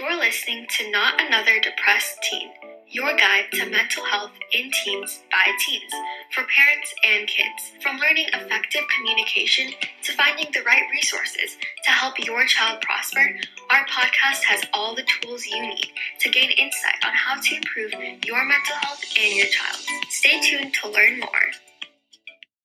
You're 0.00 0.16
listening 0.18 0.66
to 0.76 0.90
Not 0.90 1.20
Another 1.24 1.60
Depressed 1.60 2.20
Teen, 2.22 2.50
your 2.88 3.14
guide 3.16 3.44
to 3.52 3.70
mental 3.70 4.04
health 4.04 4.32
in 4.52 4.68
teens 4.72 5.22
by 5.30 5.52
teens, 5.64 5.92
for 6.32 6.42
parents 6.42 6.92
and 7.06 7.28
kids. 7.28 7.70
From 7.80 7.98
learning 7.98 8.26
effective 8.32 8.82
communication 8.96 9.70
to 10.02 10.12
finding 10.14 10.46
the 10.52 10.62
right 10.62 10.82
resources 10.90 11.56
to 11.84 11.90
help 11.92 12.18
your 12.26 12.44
child 12.46 12.80
prosper, 12.80 13.38
our 13.70 13.86
podcast 13.86 14.42
has 14.42 14.64
all 14.72 14.96
the 14.96 15.04
tools 15.04 15.46
you 15.46 15.62
need 15.62 15.92
to 16.18 16.28
gain 16.28 16.50
insight 16.50 17.04
on 17.06 17.12
how 17.12 17.40
to 17.40 17.54
improve 17.54 17.92
your 18.24 18.44
mental 18.44 18.74
health 18.80 19.04
and 19.16 19.36
your 19.36 19.46
child's. 19.46 19.86
Stay 20.08 20.40
tuned 20.40 20.74
to 20.74 20.90
learn 20.90 21.20
more. 21.20 21.52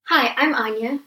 Hi, 0.07 0.34
I'm 0.36 0.55
Anya. 0.55 1.02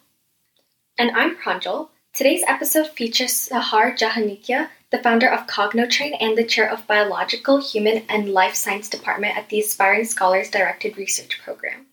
And 0.99 1.11
I'm 1.17 1.37
Pranjal. 1.37 1.89
Today's 2.15 2.45
episode 2.47 2.89
features 2.89 3.49
Sahar 3.49 3.97
Jahanikia, 3.97 4.69
the 4.91 4.99
founder 4.99 5.31
of 5.31 5.47
Cognotrain 5.47 6.15
and 6.21 6.37
the 6.37 6.45
chair 6.45 6.71
of 6.71 6.87
Biological, 6.87 7.57
Human, 7.57 8.05
and 8.07 8.29
Life 8.29 8.55
Science 8.55 8.91
Department 8.91 9.35
at 9.35 9.49
the 9.49 9.61
Aspiring 9.61 10.05
Scholars 10.05 10.51
Directed 10.51 10.99
Research 10.99 11.41
Program. 11.43 11.87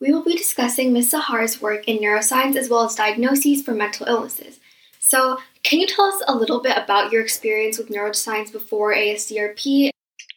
We 0.00 0.10
will 0.10 0.24
be 0.24 0.34
discussing 0.34 0.94
Ms. 0.94 1.12
Sahar's 1.12 1.60
work 1.60 1.86
in 1.86 1.98
neuroscience 1.98 2.56
as 2.56 2.70
well 2.70 2.84
as 2.84 2.94
diagnoses 2.94 3.62
for 3.62 3.74
mental 3.74 4.06
illnesses. 4.06 4.58
So, 5.00 5.36
can 5.64 5.80
you 5.80 5.86
tell 5.86 6.06
us 6.06 6.22
a 6.26 6.34
little 6.34 6.62
bit 6.62 6.78
about 6.78 7.12
your 7.12 7.20
experience 7.20 7.76
with 7.76 7.90
neuroscience 7.90 8.50
before 8.50 8.94
ASDRP? 8.94 9.90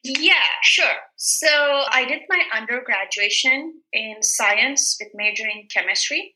Yeah, 0.04 0.34
sure. 0.62 0.98
So, 1.16 1.48
I 1.48 2.04
did 2.04 2.24
my 2.28 2.44
undergraduation 2.54 3.76
in 3.94 4.22
science 4.24 4.98
with 5.00 5.12
major 5.16 5.46
in 5.46 5.68
chemistry. 5.74 6.36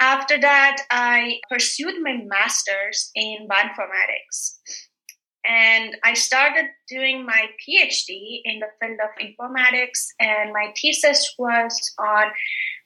After 0.00 0.40
that, 0.40 0.82
I 0.90 1.40
pursued 1.50 1.94
my 2.02 2.18
master's 2.24 3.10
in 3.14 3.46
bioinformatics. 3.48 4.58
And 5.46 5.94
I 6.02 6.14
started 6.14 6.66
doing 6.88 7.26
my 7.26 7.48
PhD 7.60 8.40
in 8.44 8.60
the 8.60 8.68
field 8.80 8.98
of 9.04 9.10
informatics, 9.20 10.06
and 10.18 10.54
my 10.54 10.72
thesis 10.80 11.34
was 11.38 11.94
on 11.98 12.30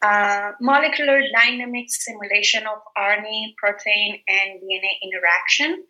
uh, 0.03 0.53
molecular 0.61 1.21
dynamic 1.37 1.87
simulation 1.89 2.65
of 2.67 2.79
RNA, 2.97 3.55
protein, 3.59 4.19
and 4.27 4.61
DNA 4.61 4.93
interaction. 5.05 5.85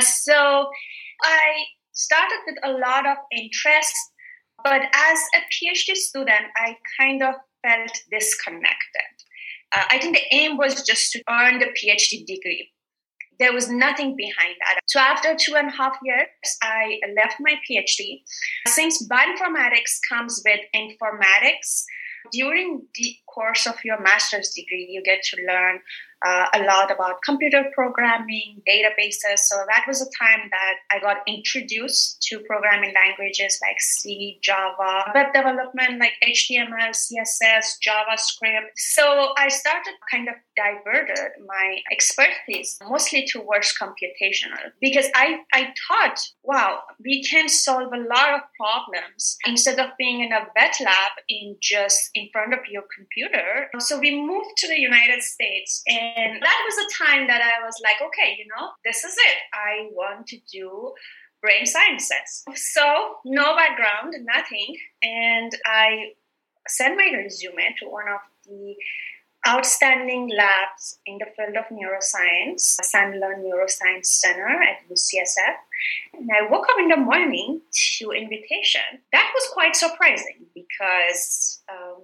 So 0.00 0.70
I 1.24 1.64
started 1.92 2.38
with 2.46 2.56
a 2.62 2.70
lot 2.70 3.04
of 3.04 3.16
interest, 3.32 3.94
but 4.62 4.80
as 4.80 5.18
a 5.34 5.40
PhD 5.50 5.96
student, 5.96 6.46
I 6.56 6.76
kind 7.00 7.22
of 7.24 7.34
felt 7.64 7.98
disconnected 8.12 9.21
uh, 9.74 9.84
I 9.90 9.98
think 9.98 10.16
the 10.16 10.36
aim 10.36 10.56
was 10.56 10.82
just 10.82 11.12
to 11.12 11.22
earn 11.28 11.58
the 11.58 11.66
PhD 11.66 12.26
degree. 12.26 12.70
There 13.38 13.52
was 13.52 13.68
nothing 13.68 14.14
behind 14.16 14.54
that. 14.60 14.80
So 14.86 15.00
after 15.00 15.34
two 15.34 15.56
and 15.56 15.68
a 15.68 15.72
half 15.72 15.96
years, 16.04 16.28
I 16.62 16.98
left 17.16 17.36
my 17.40 17.54
PhD. 17.68 18.20
Since 18.68 19.08
bioinformatics 19.08 19.98
comes 20.08 20.42
with 20.44 20.60
informatics, 20.74 21.84
during 22.30 22.86
the 22.94 23.16
course 23.26 23.66
of 23.66 23.74
your 23.84 24.00
master's 24.00 24.50
degree, 24.50 24.86
you 24.88 25.02
get 25.02 25.22
to 25.24 25.36
learn 25.48 25.80
uh, 26.24 26.46
a 26.54 26.62
lot 26.64 26.90
about 26.90 27.22
computer 27.22 27.64
programming, 27.74 28.62
databases. 28.68 29.38
So 29.38 29.56
that 29.68 29.84
was 29.86 30.00
a 30.00 30.24
time 30.24 30.48
that 30.50 30.74
I 30.90 31.00
got 31.00 31.18
introduced 31.26 32.22
to 32.28 32.40
programming 32.40 32.94
languages 32.94 33.58
like 33.62 33.80
C, 33.80 34.38
Java, 34.42 35.10
web 35.14 35.32
development 35.32 35.98
like 35.98 36.12
HTML, 36.24 36.90
CSS, 36.90 37.78
JavaScript. 37.86 38.70
So 38.76 39.32
I 39.36 39.48
started 39.48 39.94
kind 40.10 40.28
of 40.28 40.34
diverted 40.56 41.32
my 41.46 41.78
expertise 41.90 42.78
mostly 42.88 43.26
towards 43.26 43.74
computational 43.80 44.70
because 44.80 45.06
I, 45.14 45.38
I 45.52 45.72
thought, 45.88 46.20
wow, 46.42 46.80
we 47.04 47.24
can 47.24 47.48
solve 47.48 47.92
a 47.92 47.98
lot 47.98 48.34
of 48.34 48.40
problems 48.56 49.36
instead 49.46 49.78
of 49.78 49.90
being 49.98 50.20
in 50.20 50.32
a 50.32 50.46
wet 50.54 50.76
lab 50.80 51.12
in 51.28 51.56
just 51.60 52.10
in 52.14 52.28
front 52.32 52.52
of 52.52 52.60
your 52.70 52.84
computer. 52.94 53.68
So 53.78 53.98
we 53.98 54.20
moved 54.20 54.56
to 54.58 54.68
the 54.68 54.78
United 54.78 55.22
States 55.22 55.82
and 55.86 56.11
and 56.16 56.42
that 56.42 56.62
was 56.64 56.76
a 56.78 57.04
time 57.04 57.26
that 57.26 57.40
I 57.40 57.64
was 57.64 57.80
like, 57.82 58.00
okay, 58.00 58.36
you 58.38 58.46
know, 58.46 58.70
this 58.84 59.04
is 59.04 59.14
it. 59.16 59.36
I 59.54 59.88
want 59.92 60.26
to 60.28 60.38
do 60.50 60.92
brain 61.40 61.66
sciences. 61.66 62.44
So, 62.54 63.16
no 63.24 63.56
background, 63.56 64.14
nothing. 64.24 64.76
And 65.02 65.52
I 65.66 66.12
sent 66.68 66.96
my 66.96 67.10
resume 67.16 67.74
to 67.80 67.88
one 67.88 68.08
of 68.08 68.20
the 68.46 68.76
outstanding 69.46 70.30
labs 70.36 71.00
in 71.04 71.18
the 71.18 71.26
field 71.36 71.56
of 71.56 71.64
neuroscience, 71.76 72.78
Sandler 72.80 73.34
Neuroscience 73.42 74.06
Center 74.06 74.46
at 74.46 74.88
UCSF. 74.88 75.56
And 76.14 76.30
I 76.30 76.48
woke 76.48 76.66
up 76.70 76.78
in 76.78 76.88
the 76.88 76.96
morning 76.96 77.60
to 77.98 78.12
invitation. 78.12 78.82
That 79.10 79.32
was 79.34 79.50
quite 79.52 79.74
surprising 79.74 80.46
because 80.54 81.60
um, 81.68 82.01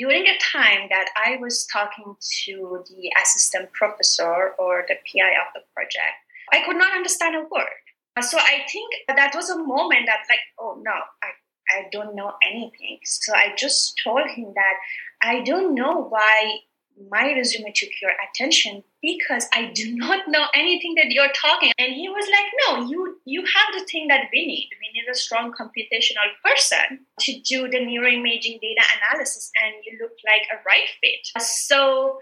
during 0.00 0.24
the 0.24 0.38
time 0.40 0.88
that 0.88 1.10
I 1.14 1.36
was 1.36 1.66
talking 1.70 2.16
to 2.44 2.84
the 2.88 3.12
assistant 3.22 3.70
professor 3.72 4.54
or 4.58 4.86
the 4.88 4.94
PI 4.94 5.32
of 5.44 5.52
the 5.54 5.60
project, 5.74 6.16
I 6.50 6.64
could 6.64 6.76
not 6.76 6.96
understand 6.96 7.36
a 7.36 7.40
word. 7.40 7.84
Uh, 8.16 8.22
so 8.22 8.38
I 8.38 8.64
think 8.72 8.94
that 9.08 9.34
was 9.34 9.50
a 9.50 9.58
moment 9.58 10.06
that, 10.06 10.24
like, 10.30 10.40
oh 10.58 10.80
no, 10.82 10.92
I, 11.22 11.30
I 11.70 11.88
don't 11.92 12.16
know 12.16 12.32
anything. 12.42 12.98
So 13.04 13.34
I 13.34 13.54
just 13.56 14.00
told 14.02 14.26
him 14.30 14.54
that 14.54 14.74
I 15.22 15.42
don't 15.42 15.74
know 15.74 16.08
why 16.08 16.60
my 17.08 17.32
resume 17.32 17.72
took 17.74 17.90
your 18.02 18.12
attention 18.28 18.82
because 19.00 19.46
I 19.52 19.70
do 19.74 19.94
not 19.94 20.28
know 20.28 20.46
anything 20.54 20.94
that 20.96 21.10
you're 21.10 21.32
talking. 21.32 21.72
And 21.78 21.92
he 21.92 22.08
was 22.08 22.26
like, 22.30 22.52
no, 22.66 22.88
you 22.88 23.20
you 23.24 23.40
have 23.44 23.78
the 23.78 23.86
thing 23.86 24.08
that 24.08 24.28
we 24.32 24.46
need. 24.46 24.68
We 24.80 25.00
need 25.00 25.08
a 25.10 25.14
strong 25.14 25.52
computational 25.52 26.28
person 26.44 27.06
to 27.20 27.40
do 27.40 27.68
the 27.68 27.78
neuroimaging 27.78 28.60
data 28.60 28.82
analysis, 28.98 29.50
and 29.62 29.74
you 29.84 29.98
look 30.00 30.12
like 30.24 30.46
a 30.52 30.62
right 30.66 30.88
fit. 31.00 31.42
So 31.42 32.18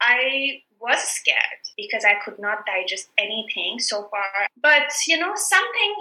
I 0.00 0.62
was 0.80 0.98
scared 0.98 1.62
because 1.76 2.04
I 2.04 2.14
could 2.24 2.38
not 2.38 2.64
digest 2.66 3.10
anything 3.18 3.78
so 3.78 4.08
far. 4.10 4.48
But 4.60 4.90
you 5.06 5.18
know, 5.18 5.32
something 5.36 5.94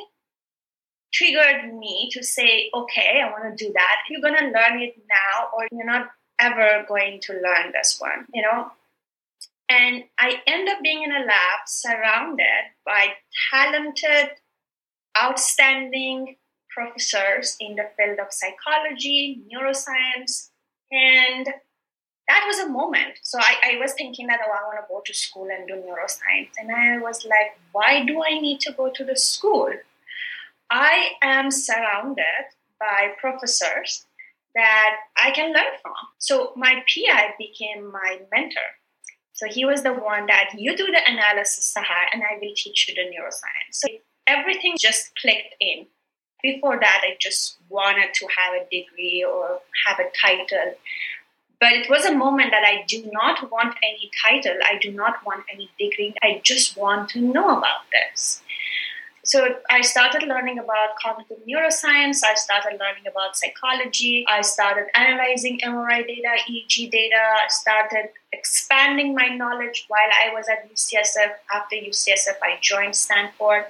triggered 1.11 1.73
me 1.77 2.09
to 2.13 2.23
say, 2.23 2.69
okay, 2.73 3.21
I 3.21 3.29
want 3.31 3.57
to 3.57 3.65
do 3.65 3.71
that. 3.73 3.97
You're 4.09 4.21
gonna 4.21 4.51
learn 4.51 4.81
it 4.81 4.95
now, 5.09 5.49
or 5.55 5.67
you're 5.71 5.85
not 5.85 6.09
ever 6.39 6.85
going 6.87 7.19
to 7.23 7.33
learn 7.33 7.71
this 7.73 7.97
one, 7.99 8.25
you 8.33 8.41
know? 8.41 8.71
And 9.69 10.03
I 10.17 10.41
end 10.47 10.67
up 10.67 10.81
being 10.81 11.03
in 11.03 11.11
a 11.11 11.19
lab 11.19 11.59
surrounded 11.67 12.73
by 12.85 13.13
talented, 13.51 14.31
outstanding 15.21 16.37
professors 16.69 17.55
in 17.59 17.75
the 17.75 17.89
field 17.95 18.19
of 18.19 18.31
psychology, 18.31 19.43
neuroscience, 19.53 20.49
and 20.91 21.47
that 22.27 22.43
was 22.47 22.59
a 22.59 22.69
moment. 22.69 23.19
So 23.23 23.39
I, 23.39 23.73
I 23.73 23.79
was 23.79 23.93
thinking 23.93 24.27
that, 24.27 24.39
oh, 24.45 24.51
I 24.51 24.63
want 24.67 24.79
to 24.79 24.87
go 24.87 25.01
to 25.03 25.13
school 25.13 25.47
and 25.51 25.67
do 25.67 25.73
neuroscience. 25.73 26.51
And 26.59 26.71
I 26.71 26.99
was 26.99 27.25
like, 27.25 27.59
why 27.71 28.05
do 28.05 28.23
I 28.23 28.39
need 28.39 28.59
to 28.61 28.71
go 28.71 28.91
to 28.91 29.03
the 29.03 29.15
school? 29.15 29.71
I 30.69 31.11
am 31.23 31.49
surrounded 31.49 32.45
by 32.79 33.13
professors 33.19 34.05
that 34.55 34.95
I 35.17 35.31
can 35.31 35.53
learn 35.53 35.73
from. 35.81 35.93
So 36.17 36.53
my 36.55 36.83
PI 36.87 37.35
became 37.37 37.91
my 37.91 38.19
mentor. 38.31 38.69
So 39.33 39.47
he 39.47 39.63
was 39.63 39.83
the 39.83 39.93
one 39.93 40.25
that 40.25 40.49
you 40.57 40.75
do 40.75 40.85
the 40.87 41.01
analysis, 41.07 41.73
Sahar, 41.73 42.05
and 42.13 42.23
I 42.23 42.37
will 42.41 42.53
teach 42.55 42.89
you 42.89 42.95
the 42.95 43.09
neuroscience. 43.09 43.71
So 43.71 43.87
everything 44.27 44.75
just 44.77 45.15
clicked 45.15 45.55
in. 45.59 45.87
Before 46.41 46.79
that, 46.79 47.01
I 47.03 47.17
just 47.19 47.57
wanted 47.69 48.13
to 48.13 48.27
have 48.37 48.53
a 48.53 48.63
degree 48.69 49.25
or 49.29 49.59
have 49.85 49.99
a 49.99 50.09
title. 50.21 50.75
But 51.59 51.73
it 51.73 51.89
was 51.89 52.05
a 52.05 52.15
moment 52.15 52.51
that 52.51 52.63
I 52.63 52.83
do 52.87 53.09
not 53.11 53.51
want 53.51 53.75
any 53.83 54.09
title. 54.25 54.57
I 54.63 54.77
do 54.77 54.91
not 54.91 55.25
want 55.25 55.43
any 55.53 55.69
degree. 55.77 56.13
I 56.23 56.41
just 56.43 56.77
want 56.77 57.09
to 57.09 57.21
know 57.21 57.57
about 57.57 57.81
this 57.91 58.41
so 59.29 59.47
I 59.69 59.81
started 59.81 60.27
learning 60.27 60.57
about 60.57 60.95
cognitive 60.99 61.37
neuroscience. 61.47 62.23
I 62.25 62.33
started 62.33 62.79
learning 62.79 63.05
about 63.07 63.37
psychology. 63.37 64.25
I 64.27 64.41
started 64.41 64.87
analyzing 64.95 65.59
MRI 65.59 66.07
data, 66.07 66.33
EEG 66.49 66.89
data. 66.89 67.21
I 67.43 67.47
started 67.49 68.09
expanding 68.33 69.13
my 69.13 69.27
knowledge 69.27 69.85
while 69.87 70.09
I 70.11 70.33
was 70.33 70.47
at 70.49 70.67
UCSF. 70.73 71.33
After 71.53 71.75
UCSF, 71.75 72.41
I 72.41 72.57
joined 72.59 72.95
Stanford. 72.95 73.65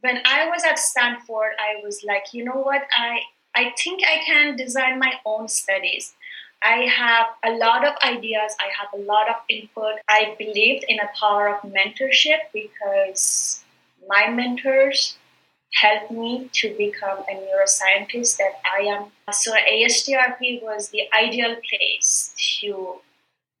When 0.00 0.22
I 0.24 0.48
was 0.48 0.64
at 0.64 0.78
Stanford, 0.78 1.52
I 1.58 1.84
was 1.84 2.02
like, 2.02 2.32
you 2.32 2.44
know 2.44 2.62
what? 2.62 2.80
I 2.96 3.20
I 3.54 3.74
think 3.76 4.00
I 4.02 4.24
can 4.24 4.56
design 4.56 4.98
my 4.98 5.12
own 5.26 5.48
studies. 5.48 6.14
I 6.62 6.86
have 6.86 7.26
a 7.44 7.52
lot 7.58 7.86
of 7.86 7.96
ideas. 8.02 8.56
I 8.58 8.70
have 8.78 8.88
a 8.94 9.02
lot 9.04 9.28
of 9.28 9.36
input. 9.50 9.96
I 10.08 10.36
believed 10.38 10.86
in 10.88 10.96
the 10.96 11.08
power 11.18 11.48
of 11.50 11.60
mentorship 11.70 12.48
because 12.54 13.62
my 14.10 14.28
mentors 14.28 15.16
helped 15.74 16.10
me 16.10 16.50
to 16.52 16.74
become 16.76 17.18
a 17.30 17.34
neuroscientist 17.34 18.36
that 18.38 18.54
I 18.64 18.82
am. 18.86 19.04
So 19.32 19.52
ASDRP 19.52 20.62
was 20.62 20.88
the 20.90 21.02
ideal 21.14 21.56
place 21.70 22.34
to 22.60 22.96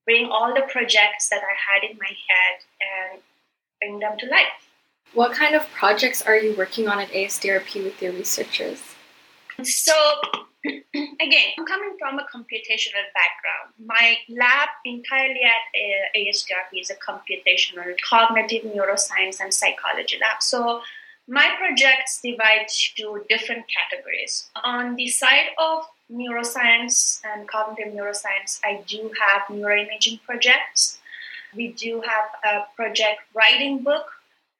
bring 0.04 0.26
all 0.26 0.52
the 0.52 0.62
projects 0.62 1.28
that 1.28 1.40
I 1.40 1.54
had 1.66 1.88
in 1.88 1.96
my 1.98 2.12
head 2.28 2.56
and 2.90 3.22
bring 3.80 4.00
them 4.00 4.18
to 4.18 4.26
life. 4.26 4.66
What 5.14 5.32
kind 5.32 5.54
of 5.54 5.62
projects 5.70 6.20
are 6.22 6.36
you 6.36 6.56
working 6.56 6.88
on 6.88 6.98
at 6.98 7.10
ASDRP 7.10 7.84
with 7.84 8.02
your 8.02 8.12
researchers? 8.12 8.82
So, 9.62 9.94
again, 10.64 11.48
I'm 11.58 11.66
coming 11.66 11.96
from 11.98 12.18
a 12.18 12.22
computational 12.24 13.06
background. 13.14 13.72
My 13.84 14.16
lab 14.28 14.68
entirely 14.84 15.40
at 15.42 15.64
uh, 15.74 16.18
ASDRP 16.18 16.80
is 16.80 16.90
a 16.90 16.96
computational 16.96 17.94
cognitive 18.08 18.64
neuroscience 18.64 19.40
and 19.40 19.52
psychology 19.52 20.18
lab. 20.20 20.42
So, 20.42 20.82
my 21.28 21.48
projects 21.58 22.20
divide 22.22 22.66
to 22.96 23.24
different 23.28 23.64
categories. 23.68 24.50
On 24.64 24.96
the 24.96 25.06
side 25.06 25.50
of 25.58 25.84
neuroscience 26.12 27.20
and 27.24 27.46
cognitive 27.46 27.94
neuroscience, 27.94 28.58
I 28.64 28.82
do 28.86 29.12
have 29.20 29.42
neuroimaging 29.42 30.22
projects. 30.22 30.98
We 31.54 31.68
do 31.68 32.00
have 32.00 32.24
a 32.44 32.66
project 32.74 33.20
writing 33.32 33.82
book 33.82 34.06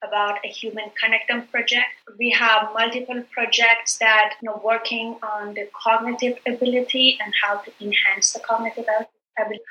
about 0.02 0.38
a 0.44 0.48
human 0.48 0.90
connectome 1.02 1.50
project. 1.50 1.88
We 2.18 2.30
have 2.30 2.68
multiple 2.72 3.22
projects 3.32 3.98
that 3.98 4.34
you 4.40 4.48
know 4.48 4.60
working 4.64 5.16
on 5.22 5.54
the 5.54 5.68
cognitive 5.72 6.38
ability 6.46 7.18
and 7.22 7.32
how 7.42 7.58
to 7.58 7.72
enhance 7.80 8.32
the 8.32 8.40
cognitive 8.40 8.86
ability. 9.38 9.62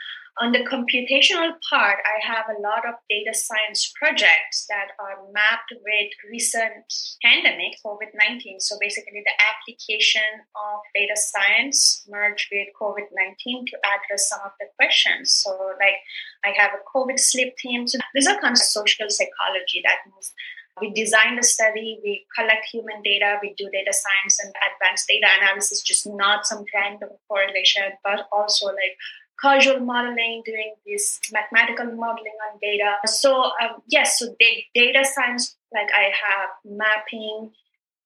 On 0.41 0.53
the 0.53 0.63
computational 0.63 1.51
part, 1.69 1.99
I 2.07 2.15
have 2.23 2.45
a 2.47 2.61
lot 2.61 2.87
of 2.87 2.95
data 3.09 3.33
science 3.33 3.91
projects 3.99 4.65
that 4.69 4.95
are 4.97 5.19
mapped 5.33 5.73
with 5.83 6.11
recent 6.31 6.87
pandemic, 7.21 7.75
COVID 7.85 8.15
19. 8.15 8.61
So 8.61 8.77
basically, 8.79 9.21
the 9.25 9.35
application 9.35 10.47
of 10.55 10.79
data 10.95 11.19
science 11.19 12.07
merged 12.07 12.47
with 12.53 12.69
COVID 12.79 13.11
19 13.11 13.65
to 13.67 13.77
address 13.83 14.29
some 14.29 14.39
of 14.45 14.51
the 14.61 14.67
questions. 14.77 15.33
So, 15.33 15.51
like, 15.75 15.99
I 16.45 16.55
have 16.55 16.71
a 16.71 16.87
COVID 16.87 17.19
sleep 17.19 17.57
team. 17.57 17.85
So, 17.85 17.99
these 18.15 18.27
are 18.27 18.39
kind 18.39 18.53
of 18.53 18.63
social 18.63 19.09
psychology 19.09 19.83
that 19.83 20.07
means 20.07 20.31
we 20.79 20.93
design 20.93 21.35
the 21.35 21.43
study, 21.43 21.99
we 22.01 22.25
collect 22.37 22.65
human 22.71 23.01
data, 23.03 23.37
we 23.41 23.53
do 23.57 23.69
data 23.71 23.91
science 23.91 24.39
and 24.39 24.53
advanced 24.71 25.07
data 25.09 25.27
analysis, 25.41 25.81
just 25.81 26.07
not 26.07 26.45
some 26.45 26.63
random 26.73 27.09
correlation, 27.27 27.83
but 28.03 28.27
also 28.31 28.67
like 28.67 28.95
causal 29.41 29.79
modeling, 29.79 30.43
doing 30.45 30.73
this 30.85 31.19
mathematical 31.31 31.85
modeling 31.85 32.37
on 32.51 32.59
data. 32.61 32.95
So 33.05 33.43
um, 33.43 33.81
yes, 33.87 34.19
so 34.19 34.35
data 34.75 35.05
science, 35.05 35.55
like 35.73 35.89
I 35.95 36.11
have 36.27 36.49
mapping 36.65 37.51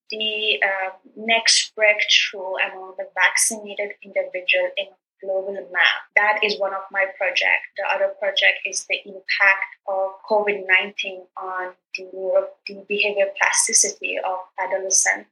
the 0.09 0.59
uh, 0.63 0.89
next 1.15 1.73
breakthrough 1.75 2.55
among 2.71 2.95
the 2.97 3.05
vaccinated 3.15 3.95
individual 4.03 4.69
in 4.77 4.87
global 5.23 5.53
map. 5.53 6.03
That 6.15 6.39
is 6.43 6.59
one 6.59 6.73
of 6.73 6.81
my 6.91 7.05
projects. 7.17 7.71
The 7.77 7.85
other 7.89 8.13
project 8.19 8.59
is 8.65 8.85
the 8.89 8.99
impact 9.05 9.71
of 9.87 10.11
COVID-19 10.29 11.25
on 11.41 11.73
the, 11.97 12.47
the 12.67 12.85
behavior 12.87 13.27
plasticity 13.39 14.17
of 14.17 14.37
adolescents 14.59 15.29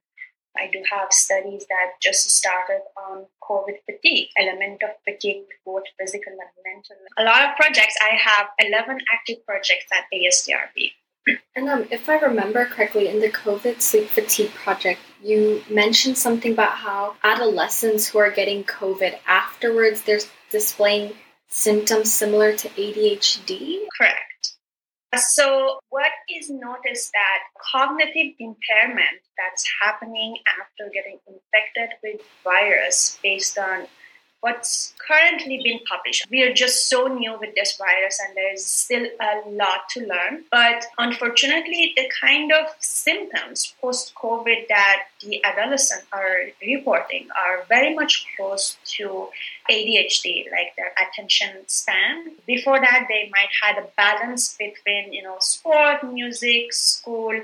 I 0.57 0.69
do 0.71 0.83
have 0.91 1.11
studies 1.11 1.65
that 1.69 1.93
just 2.01 2.29
started 2.29 2.81
on 2.97 3.25
COVID 3.41 3.77
fatigue, 3.85 4.29
element 4.37 4.81
of 4.83 4.91
fatigue, 5.05 5.45
both 5.65 5.83
physical 5.99 6.33
and 6.33 6.49
mental. 6.65 6.97
A 7.17 7.23
lot 7.23 7.49
of 7.49 7.55
projects. 7.55 7.95
I 8.01 8.15
have 8.15 8.47
11 8.59 8.99
active 9.13 9.45
projects 9.45 9.87
at 9.93 10.05
ASDRP. 10.13 10.91
And 11.55 11.69
um, 11.69 11.87
if 11.91 12.09
I 12.09 12.17
remember 12.17 12.65
correctly, 12.65 13.07
in 13.07 13.19
the 13.19 13.29
COVID 13.29 13.81
sleep 13.81 14.07
fatigue 14.07 14.51
project, 14.51 14.99
you 15.21 15.63
mentioned 15.69 16.17
something 16.17 16.53
about 16.53 16.71
how 16.71 17.15
adolescents 17.23 18.07
who 18.07 18.17
are 18.17 18.31
getting 18.31 18.63
COVID 18.63 19.19
afterwards, 19.27 20.01
they're 20.01 20.19
displaying 20.49 21.13
symptoms 21.47 22.11
similar 22.11 22.53
to 22.55 22.69
ADHD. 22.69 23.81
Correct. 23.97 24.30
So, 25.17 25.79
what 25.89 26.11
is 26.29 26.49
noticed 26.49 27.11
that 27.11 27.39
cognitive 27.71 28.33
impairment 28.39 29.19
that's 29.37 29.65
happening 29.81 30.37
after 30.59 30.89
getting 30.93 31.19
infected 31.27 31.97
with 32.01 32.21
virus 32.45 33.19
based 33.21 33.57
on 33.57 33.87
what's 34.41 34.93
currently 35.07 35.61
been 35.63 35.79
published. 35.87 36.25
We 36.29 36.41
are 36.43 36.53
just 36.53 36.89
so 36.89 37.07
new 37.07 37.37
with 37.39 37.55
this 37.55 37.77
virus 37.77 38.19
and 38.25 38.35
there's 38.35 38.65
still 38.65 39.05
a 39.05 39.49
lot 39.49 39.87
to 39.91 40.01
learn. 40.01 40.45
But 40.51 40.85
unfortunately, 40.97 41.93
the 41.95 42.09
kind 42.19 42.51
of 42.51 42.67
symptoms 42.79 43.73
post 43.79 44.13
COVID 44.15 44.67
that 44.67 45.03
the 45.21 45.43
adolescents 45.43 46.05
are 46.11 46.47
reporting 46.61 47.27
are 47.37 47.63
very 47.69 47.93
much 47.93 48.25
close 48.35 48.77
to 48.97 49.29
ADHD, 49.69 50.51
like 50.51 50.75
their 50.75 50.91
attention 50.99 51.67
span. 51.67 52.31
Before 52.47 52.79
that, 52.79 53.05
they 53.07 53.29
might 53.31 53.49
had 53.61 53.77
a 53.77 53.87
balance 53.95 54.55
between, 54.57 55.13
you 55.13 55.23
know, 55.23 55.37
sport, 55.39 56.03
music, 56.11 56.73
school, 56.73 57.39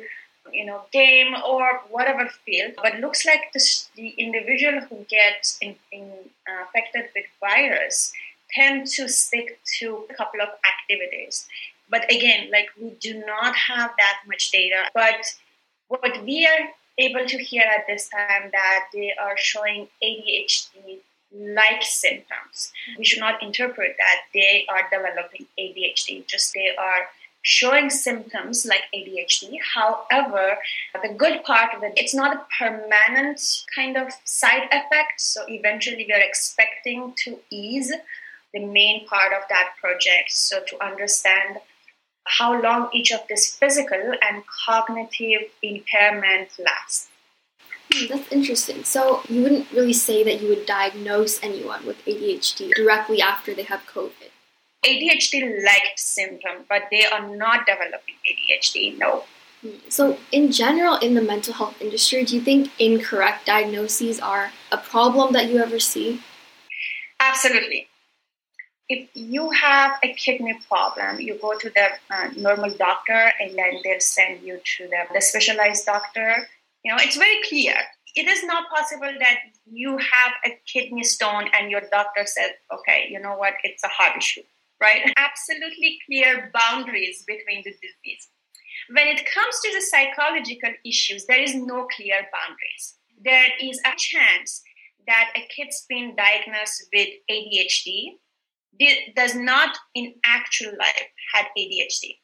you 0.53 0.65
know 0.65 0.81
game 0.91 1.33
or 1.45 1.81
whatever 1.89 2.29
field 2.45 2.73
but 2.81 2.99
looks 2.99 3.25
like 3.25 3.51
the 3.95 4.09
individual 4.17 4.79
who 4.81 5.05
gets 5.09 5.57
in, 5.61 5.75
in, 5.91 6.11
uh, 6.47 6.63
affected 6.63 7.05
with 7.15 7.25
virus 7.39 8.11
tend 8.51 8.87
to 8.87 9.07
stick 9.09 9.59
to 9.79 10.05
a 10.09 10.13
couple 10.13 10.41
of 10.41 10.49
activities. 10.73 11.47
But 11.89 12.11
again 12.11 12.49
like 12.51 12.69
we 12.79 12.91
do 12.99 13.23
not 13.25 13.55
have 13.55 13.91
that 13.97 14.17
much 14.27 14.51
data 14.51 14.85
but 14.93 15.25
what 15.87 16.23
we 16.23 16.45
are 16.45 16.69
able 16.97 17.25
to 17.25 17.37
hear 17.37 17.63
at 17.63 17.85
this 17.87 18.09
time 18.09 18.49
that 18.51 18.85
they 18.93 19.13
are 19.21 19.37
showing 19.37 19.87
adhd 20.03 20.99
like 21.33 21.83
symptoms. 21.83 22.71
We 22.97 23.03
should 23.03 23.19
not 23.19 23.43
interpret 23.43 23.95
that 23.97 24.21
they 24.33 24.65
are 24.69 24.89
developing 24.89 25.45
adhd 25.59 26.27
just 26.27 26.53
they 26.53 26.75
are 26.77 27.07
showing 27.47 27.89
symptoms 27.89 28.65
like 28.65 28.81
ADHD. 28.93 29.57
However, 29.73 30.57
the 31.01 31.13
good 31.13 31.45
part 31.45 31.73
of 31.73 31.81
it, 31.81 31.93
it's 31.95 32.13
not 32.13 32.35
a 32.35 32.45
permanent 32.59 33.41
kind 33.73 33.95
of 33.95 34.11
side 34.25 34.63
effect. 34.69 35.21
So 35.21 35.45
eventually, 35.47 36.05
we 36.05 36.13
are 36.13 36.19
expecting 36.19 37.13
to 37.23 37.39
ease 37.49 37.93
the 38.53 38.65
main 38.65 39.07
part 39.07 39.31
of 39.31 39.43
that 39.47 39.75
project. 39.79 40.31
So 40.31 40.59
to 40.67 40.85
understand 40.85 41.59
how 42.25 42.61
long 42.61 42.89
each 42.93 43.13
of 43.13 43.21
this 43.29 43.55
physical 43.55 44.13
and 44.21 44.43
cognitive 44.65 45.43
impairment 45.63 46.49
lasts. 46.59 47.07
Hmm, 47.93 48.07
that's 48.09 48.29
interesting. 48.29 48.83
So 48.83 49.21
you 49.29 49.41
wouldn't 49.41 49.71
really 49.71 49.93
say 49.93 50.21
that 50.25 50.41
you 50.41 50.49
would 50.49 50.65
diagnose 50.65 51.41
anyone 51.41 51.85
with 51.85 52.03
ADHD 52.03 52.73
directly 52.75 53.21
after 53.21 53.53
they 53.53 53.63
have 53.63 53.85
COVID. 53.85 54.31
ADHD 54.87 55.63
like 55.63 55.93
symptom, 55.97 56.65
but 56.69 56.83
they 56.91 57.05
are 57.05 57.27
not 57.35 57.65
developing 57.65 58.15
ADHD. 58.29 58.97
No. 58.97 59.23
So, 59.89 60.17
in 60.31 60.51
general, 60.51 60.97
in 60.97 61.15
the 61.15 61.21
mental 61.21 61.53
health 61.53 61.81
industry, 61.81 62.23
do 62.23 62.35
you 62.35 62.41
think 62.41 62.71
incorrect 62.79 63.45
diagnoses 63.45 64.19
are 64.19 64.51
a 64.71 64.77
problem 64.77 65.33
that 65.33 65.49
you 65.49 65.57
ever 65.57 65.79
see? 65.79 66.21
Absolutely. 67.19 67.87
If 68.87 69.09
you 69.13 69.49
have 69.49 69.93
a 70.03 70.13
kidney 70.13 70.57
problem, 70.69 71.19
you 71.19 71.37
go 71.41 71.57
to 71.57 71.69
the 71.69 71.87
uh, 72.09 72.29
normal 72.37 72.69
doctor 72.69 73.31
and 73.39 73.57
then 73.57 73.81
they'll 73.83 73.99
send 73.99 74.43
you 74.43 74.61
to 74.77 74.87
the, 74.87 74.99
the 75.13 75.21
specialized 75.21 75.85
doctor. 75.85 76.47
You 76.85 76.91
know, 76.91 76.97
it's 77.01 77.17
very 77.17 77.39
clear. 77.49 77.75
It 78.15 78.27
is 78.27 78.45
not 78.45 78.69
possible 78.69 79.11
that 79.19 79.39
you 79.69 79.97
have 79.97 80.31
a 80.45 80.57
kidney 80.65 81.03
stone 81.03 81.49
and 81.53 81.69
your 81.69 81.81
doctor 81.91 82.25
said, 82.25 82.51
okay, 82.73 83.07
you 83.09 83.19
know 83.19 83.35
what, 83.35 83.55
it's 83.63 83.83
a 83.83 83.89
heart 83.89 84.15
issue 84.17 84.43
right? 84.81 85.11
Absolutely 85.17 85.99
clear 86.05 86.51
boundaries 86.53 87.23
between 87.27 87.63
the 87.63 87.71
disease. 87.71 88.29
When 88.89 89.07
it 89.07 89.25
comes 89.25 89.59
to 89.63 89.71
the 89.73 89.81
psychological 89.81 90.73
issues, 90.85 91.25
there 91.25 91.41
is 91.41 91.55
no 91.55 91.87
clear 91.87 92.27
boundaries. 92.31 92.97
There 93.19 93.49
is 93.59 93.79
a 93.85 93.95
chance 93.97 94.61
that 95.07 95.31
a 95.35 95.47
kid's 95.55 95.85
been 95.89 96.15
diagnosed 96.15 96.85
with 96.93 97.09
ADHD 97.29 98.17
does 99.15 99.33
not 99.35 99.77
in 99.95 100.13
actual 100.23 100.71
life 100.77 101.07
had 101.33 101.45
ADHD. 101.57 102.19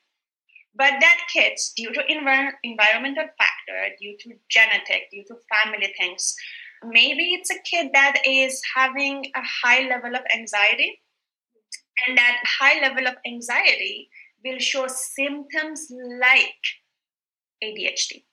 But 0.76 0.94
that 1.00 1.20
kid, 1.32 1.54
due 1.76 1.92
to 1.94 2.04
envir- 2.04 2.54
environmental 2.64 3.26
factor, 3.38 3.96
due 4.00 4.16
to 4.20 4.34
genetic, 4.50 5.10
due 5.12 5.24
to 5.28 5.36
family 5.50 5.94
things, 5.98 6.36
maybe 6.84 7.34
it's 7.34 7.52
a 7.52 7.62
kid 7.64 7.92
that 7.94 8.22
is 8.26 8.62
having 8.76 9.26
a 9.36 9.42
high 9.64 9.88
level 9.88 10.16
of 10.16 10.22
anxiety 10.36 11.00
and 12.08 12.18
that 12.18 12.38
high 12.60 12.80
level 12.82 13.08
of 13.08 13.16
anxiety 13.26 14.10
will 14.44 14.60
show 14.60 14.88
symptoms 14.88 15.88
like 16.20 16.62
ADHD. 17.64 18.24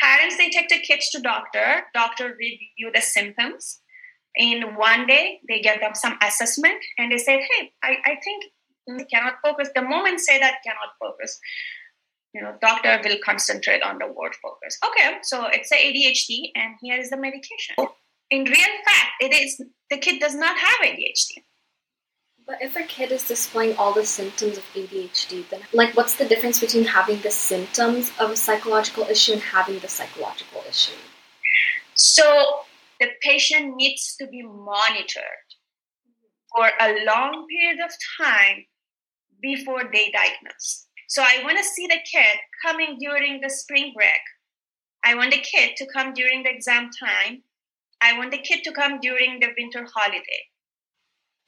Parents, 0.00 0.36
they 0.36 0.50
take 0.50 0.68
the 0.68 0.78
kids 0.78 1.10
to 1.10 1.20
doctor, 1.20 1.82
doctor 1.94 2.34
review 2.38 2.90
the 2.92 3.00
symptoms. 3.00 3.80
In 4.34 4.76
one 4.76 5.06
day, 5.06 5.40
they 5.48 5.60
give 5.60 5.80
them 5.80 5.94
some 5.94 6.16
assessment 6.22 6.82
and 6.98 7.12
they 7.12 7.18
say, 7.18 7.38
hey, 7.38 7.72
I, 7.82 7.96
I 8.04 8.16
think 8.24 8.44
they 8.88 9.04
cannot 9.04 9.34
focus. 9.44 9.68
The 9.74 9.82
moment 9.82 10.20
say 10.20 10.38
that 10.38 10.62
cannot 10.64 10.94
focus, 10.98 11.38
you 12.34 12.40
know, 12.40 12.54
doctor 12.60 12.98
will 13.04 13.18
concentrate 13.22 13.82
on 13.82 13.98
the 13.98 14.06
word 14.06 14.34
focus. 14.42 14.78
Okay, 14.84 15.18
so 15.22 15.46
it's 15.52 15.70
a 15.70 15.76
ADHD 15.76 16.50
and 16.54 16.76
here 16.80 16.98
is 16.98 17.10
the 17.10 17.18
medication. 17.18 17.74
Oh. 17.76 17.94
In 18.30 18.44
real 18.44 18.74
fact, 18.86 19.10
it 19.20 19.34
is 19.34 19.62
the 19.90 19.98
kid 19.98 20.18
does 20.18 20.34
not 20.34 20.56
have 20.56 20.76
ADHD 20.82 21.42
But 22.46 22.60
if 22.60 22.74
a 22.76 22.82
kid 22.82 23.12
is 23.12 23.26
displaying 23.26 23.76
all 23.76 23.92
the 23.92 24.04
symptoms 24.04 24.58
of 24.58 24.64
ADHD, 24.74 25.48
then 25.48 25.60
like 25.72 25.96
what's 25.96 26.16
the 26.16 26.24
difference 26.24 26.58
between 26.58 26.84
having 26.84 27.20
the 27.20 27.30
symptoms 27.30 28.10
of 28.18 28.30
a 28.30 28.36
psychological 28.36 29.04
issue 29.04 29.34
and 29.34 29.42
having 29.42 29.78
the 29.78 29.88
psychological 29.88 30.62
issue? 30.68 30.96
So 31.94 32.62
the 32.98 33.08
patient 33.20 33.76
needs 33.76 34.16
to 34.16 34.26
be 34.26 34.42
monitored 34.42 35.48
for 36.54 36.70
a 36.80 37.04
long 37.04 37.46
period 37.48 37.78
of 37.84 37.90
time 38.20 38.64
before 39.40 39.84
they 39.92 40.10
diagnose. 40.10 40.86
So 41.08 41.22
I 41.22 41.42
want 41.44 41.58
to 41.58 41.64
see 41.64 41.86
the 41.86 42.00
kid 42.10 42.38
coming 42.64 42.96
during 42.98 43.40
the 43.40 43.50
spring 43.50 43.92
break. 43.94 44.22
I 45.04 45.14
want 45.14 45.32
the 45.32 45.38
kid 45.38 45.76
to 45.76 45.86
come 45.92 46.12
during 46.12 46.42
the 46.42 46.50
exam 46.50 46.90
time. 46.98 47.42
I 48.00 48.18
want 48.18 48.30
the 48.30 48.38
kid 48.38 48.64
to 48.64 48.72
come 48.72 48.98
during 49.00 49.38
the 49.38 49.50
winter 49.56 49.86
holiday. 49.94 50.51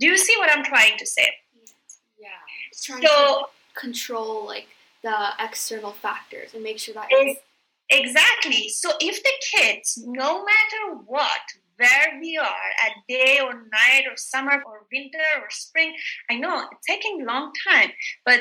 Do 0.01 0.07
you 0.07 0.19
see 0.19 0.35
what 0.39 0.51
I'm 0.51 0.65
trying 0.65 0.99
to 0.99 1.07
say? 1.07 1.29
Yeah. 2.19 2.29
trying 2.83 3.07
so, 3.07 3.47
to 3.75 3.81
control 3.81 4.47
like 4.47 4.67
the 5.03 5.29
external 5.39 5.93
factors 5.93 6.55
and 6.55 6.63
make 6.63 6.79
sure 6.79 6.95
that 6.95 7.09
is 7.13 7.37
exactly. 7.91 8.69
So 8.69 8.91
if 9.01 9.23
the 9.23 9.31
kids, 9.57 10.03
no 10.05 10.45
matter 10.45 11.01
what, 11.07 11.41
where 11.77 12.19
we 12.21 12.39
are 12.39 12.71
at 12.85 12.93
day 13.09 13.41
or 13.43 13.53
night 13.53 14.05
or 14.11 14.17
summer 14.17 14.63
or 14.67 14.87
winter 14.93 15.25
or 15.41 15.51
spring, 15.51 15.95
I 16.31 16.37
know 16.37 16.67
it's 16.71 16.87
taking 16.87 17.23
a 17.23 17.25
long 17.25 17.53
time, 17.69 17.91
but 18.25 18.41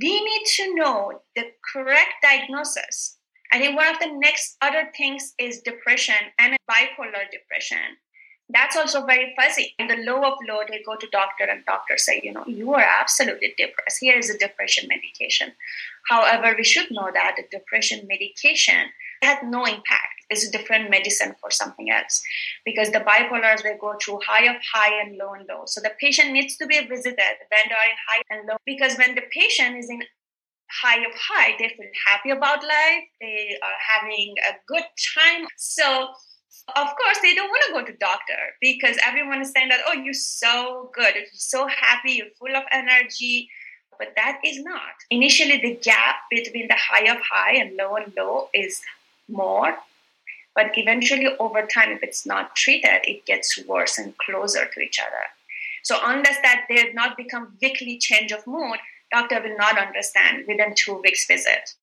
we 0.00 0.24
need 0.24 0.44
to 0.56 0.74
know 0.74 1.20
the 1.36 1.44
correct 1.72 2.14
diagnosis. 2.22 3.18
I 3.52 3.58
think 3.58 3.76
one 3.76 3.88
of 3.88 4.00
the 4.00 4.12
next 4.18 4.56
other 4.62 4.90
things 4.96 5.34
is 5.38 5.60
depression 5.60 6.16
and 6.38 6.56
bipolar 6.68 7.30
depression 7.30 7.96
that's 8.50 8.76
also 8.76 9.06
very 9.06 9.34
fuzzy. 9.36 9.74
In 9.78 9.88
the 9.88 9.96
low 9.96 10.22
of 10.22 10.38
low, 10.46 10.60
they 10.68 10.82
go 10.82 10.96
to 10.96 11.06
doctor 11.10 11.44
and 11.44 11.64
doctor 11.64 11.96
say, 11.96 12.20
you 12.22 12.32
know, 12.32 12.44
you 12.46 12.74
are 12.74 12.84
absolutely 13.00 13.54
depressed. 13.56 13.98
Here 14.00 14.18
is 14.18 14.28
a 14.28 14.38
depression 14.38 14.86
medication. 14.88 15.52
However, 16.08 16.54
we 16.56 16.64
should 16.64 16.90
know 16.90 17.10
that 17.12 17.36
the 17.36 17.44
depression 17.50 18.06
medication 18.06 18.90
had 19.22 19.42
no 19.44 19.64
impact. 19.64 20.14
It's 20.28 20.46
a 20.46 20.52
different 20.52 20.90
medicine 20.90 21.34
for 21.40 21.50
something 21.50 21.90
else 21.90 22.22
because 22.64 22.90
the 22.90 23.00
bipolars 23.00 23.62
they 23.62 23.76
go 23.80 23.94
through 24.02 24.20
high 24.26 24.44
of 24.44 24.56
high 24.72 25.02
and 25.02 25.16
low 25.16 25.32
and 25.32 25.46
low. 25.48 25.62
So 25.66 25.80
the 25.80 25.92
patient 26.00 26.32
needs 26.32 26.56
to 26.56 26.66
be 26.66 26.78
visited 26.80 27.16
when 27.50 27.64
they 27.68 27.74
are 27.74 27.90
in 27.90 27.98
high 28.08 28.22
and 28.30 28.48
low 28.48 28.56
because 28.66 28.96
when 28.96 29.14
the 29.14 29.22
patient 29.30 29.76
is 29.76 29.88
in 29.88 30.02
high 30.82 30.98
of 31.04 31.12
high, 31.14 31.52
they 31.58 31.68
feel 31.68 31.86
happy 32.08 32.30
about 32.30 32.62
life. 32.62 33.04
They 33.20 33.56
are 33.62 34.00
having 34.00 34.34
a 34.48 34.54
good 34.66 34.84
time. 35.14 35.46
So 35.56 36.08
of 36.76 36.86
course 36.86 37.18
they 37.22 37.34
don't 37.34 37.48
want 37.48 37.64
to 37.66 37.72
go 37.72 37.84
to 37.84 37.98
doctor 37.98 38.40
because 38.60 38.96
everyone 39.06 39.40
is 39.42 39.52
saying 39.52 39.68
that 39.68 39.80
oh 39.86 39.92
you're 39.92 40.12
so 40.12 40.90
good. 40.94 41.14
You're 41.14 41.24
so 41.32 41.66
happy. 41.66 42.12
You're 42.12 42.34
full 42.38 42.56
of 42.56 42.64
energy. 42.72 43.50
But 43.98 44.14
that 44.16 44.40
is 44.44 44.58
not. 44.58 44.94
Initially 45.10 45.58
the 45.58 45.76
gap 45.76 46.16
between 46.30 46.66
the 46.68 46.76
high 46.76 47.12
of 47.12 47.18
high 47.20 47.54
and 47.54 47.76
low 47.76 47.94
and 47.94 48.12
low 48.16 48.48
is 48.52 48.80
more. 49.28 49.76
But 50.56 50.76
eventually 50.76 51.28
over 51.38 51.62
time 51.62 51.90
if 51.90 52.02
it's 52.02 52.26
not 52.26 52.56
treated 52.56 53.00
it 53.04 53.26
gets 53.26 53.58
worse 53.66 53.98
and 53.98 54.16
closer 54.18 54.66
to 54.66 54.80
each 54.80 54.98
other. 54.98 55.24
So 55.82 55.98
unless 56.02 56.40
that 56.42 56.64
they 56.68 56.78
have 56.78 56.94
not 56.94 57.16
become 57.16 57.56
weekly 57.60 57.98
change 57.98 58.32
of 58.32 58.46
mood 58.46 58.78
doctor 59.14 59.40
will 59.40 59.56
not 59.56 59.78
understand 59.78 60.44
within 60.48 60.74
two 60.74 61.00
weeks 61.04 61.26
visit 61.26 61.74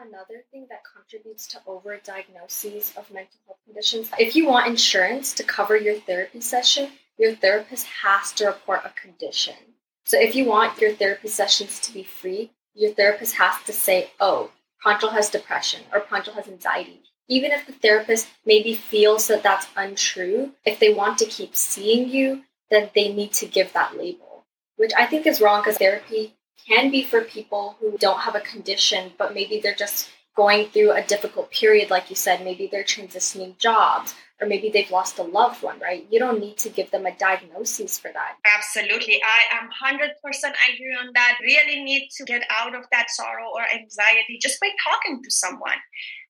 Another 0.00 0.44
thing 0.52 0.68
that 0.70 0.82
contributes 0.94 1.48
to 1.48 1.58
overdiagnoses 1.66 2.96
of 2.96 3.10
mental 3.10 3.40
health 3.46 3.58
conditions, 3.64 4.08
if 4.16 4.36
you 4.36 4.46
want 4.46 4.68
insurance 4.68 5.34
to 5.34 5.42
cover 5.42 5.76
your 5.76 5.96
therapy 5.96 6.40
session, 6.40 6.92
your 7.18 7.34
therapist 7.34 7.84
has 8.04 8.30
to 8.34 8.46
report 8.46 8.82
a 8.84 8.90
condition. 8.90 9.56
So 10.04 10.16
if 10.16 10.36
you 10.36 10.44
want 10.44 10.80
your 10.80 10.92
therapy 10.92 11.26
sessions 11.26 11.80
to 11.80 11.92
be 11.92 12.04
free, 12.04 12.52
your 12.74 12.92
therapist 12.92 13.34
has 13.34 13.60
to 13.64 13.72
say, 13.72 14.12
oh, 14.20 14.52
Pranjal 14.86 15.12
has 15.12 15.30
depression 15.30 15.80
or 15.92 16.00
Pranjal 16.00 16.34
has 16.34 16.46
anxiety. 16.46 17.02
Even 17.26 17.50
if 17.50 17.66
the 17.66 17.72
therapist 17.72 18.28
maybe 18.46 18.74
feels 18.74 19.26
that 19.26 19.42
that's 19.42 19.66
untrue, 19.76 20.52
if 20.64 20.78
they 20.78 20.94
want 20.94 21.18
to 21.18 21.26
keep 21.26 21.56
seeing 21.56 22.08
you, 22.08 22.44
then 22.70 22.88
they 22.94 23.12
need 23.12 23.32
to 23.32 23.46
give 23.46 23.72
that 23.72 23.98
label, 23.98 24.44
which 24.76 24.92
I 24.96 25.06
think 25.06 25.26
is 25.26 25.40
wrong 25.40 25.60
because 25.60 25.78
therapy 25.78 26.37
can 26.66 26.90
be 26.90 27.02
for 27.02 27.22
people 27.22 27.76
who 27.80 27.96
don't 27.98 28.20
have 28.20 28.34
a 28.34 28.40
condition, 28.40 29.12
but 29.18 29.34
maybe 29.34 29.60
they're 29.60 29.74
just 29.74 30.10
going 30.36 30.68
through 30.68 30.92
a 30.92 31.02
difficult 31.02 31.50
period, 31.50 31.90
like 31.90 32.08
you 32.10 32.16
said, 32.16 32.44
maybe 32.44 32.68
they're 32.70 32.84
transitioning 32.84 33.58
jobs, 33.58 34.14
or 34.40 34.46
maybe 34.46 34.70
they've 34.70 34.90
lost 34.90 35.18
a 35.18 35.22
loved 35.24 35.64
one, 35.64 35.80
right? 35.80 36.06
You 36.10 36.20
don't 36.20 36.38
need 36.38 36.56
to 36.58 36.68
give 36.68 36.92
them 36.92 37.06
a 37.06 37.16
diagnosis 37.16 37.98
for 37.98 38.12
that. 38.12 38.36
Absolutely. 38.56 39.20
I 39.20 39.58
am 39.58 39.68
100% 39.68 40.10
agree 40.14 40.96
on 41.00 41.10
that. 41.14 41.38
Really 41.42 41.82
need 41.82 42.08
to 42.18 42.24
get 42.24 42.44
out 42.56 42.76
of 42.76 42.84
that 42.92 43.10
sorrow 43.10 43.48
or 43.52 43.62
anxiety 43.62 44.38
just 44.40 44.60
by 44.60 44.68
talking 44.88 45.20
to 45.24 45.30
someone. 45.30 45.80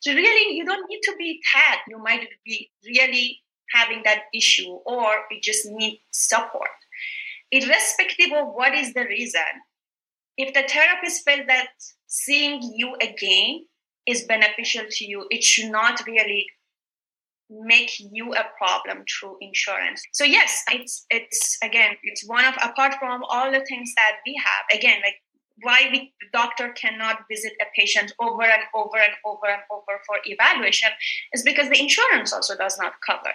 So, 0.01 0.15
really, 0.15 0.57
you 0.57 0.65
don't 0.65 0.89
need 0.89 1.01
to 1.03 1.15
be 1.19 1.41
tagged. 1.53 1.83
You 1.89 1.99
might 2.03 2.27
be 2.47 2.71
really 2.87 3.41
having 3.75 4.03
that 4.05 4.23
issue, 4.35 4.71
or 4.87 5.09
you 5.31 5.39
just 5.43 5.67
need 5.67 6.01
support. 6.11 6.71
Irrespective 7.51 8.33
of 8.35 8.49
what 8.55 8.75
is 8.75 8.95
the 8.95 9.05
reason, 9.05 9.43
if 10.39 10.55
the 10.55 10.63
therapist 10.73 11.25
felt 11.25 11.47
that 11.49 11.69
seeing 12.07 12.63
you 12.75 12.95
again 13.03 13.67
is 14.07 14.23
beneficial 14.23 14.85
to 14.89 15.05
you, 15.05 15.27
it 15.31 15.43
should 15.43 15.71
not 15.71 16.01
really 16.07 16.47
make 17.51 17.91
you 17.99 18.35
a 18.35 18.45
problem 18.57 19.05
through 19.09 19.37
insurance. 19.41 20.03
So 20.13 20.25
yes, 20.25 20.63
it's 20.71 21.07
it's 21.11 21.59
again 21.63 21.97
it's 22.03 22.27
one 22.27 22.45
of 22.45 22.55
apart 22.63 22.95
from 22.99 23.25
all 23.29 23.51
the 23.51 23.65
things 23.65 23.93
that 23.97 24.17
we 24.27 24.41
have 24.45 24.79
again 24.79 25.01
like 25.03 25.17
why 25.63 25.89
we, 25.91 26.13
the 26.21 26.29
doctor 26.33 26.69
cannot 26.71 27.25
visit 27.29 27.53
a 27.61 27.65
patient 27.77 28.13
over 28.21 28.45
and 28.45 28.63
over 28.75 28.97
and 28.97 29.13
over 29.27 29.47
and 29.47 29.63
over 29.73 30.01
for 30.07 30.17
evaluation 30.25 30.91
is 31.33 31.43
because 31.43 31.69
the 31.69 31.81
insurance 31.81 32.33
also 32.33 32.57
does 32.57 32.79
not 32.79 32.93
cover. 33.05 33.33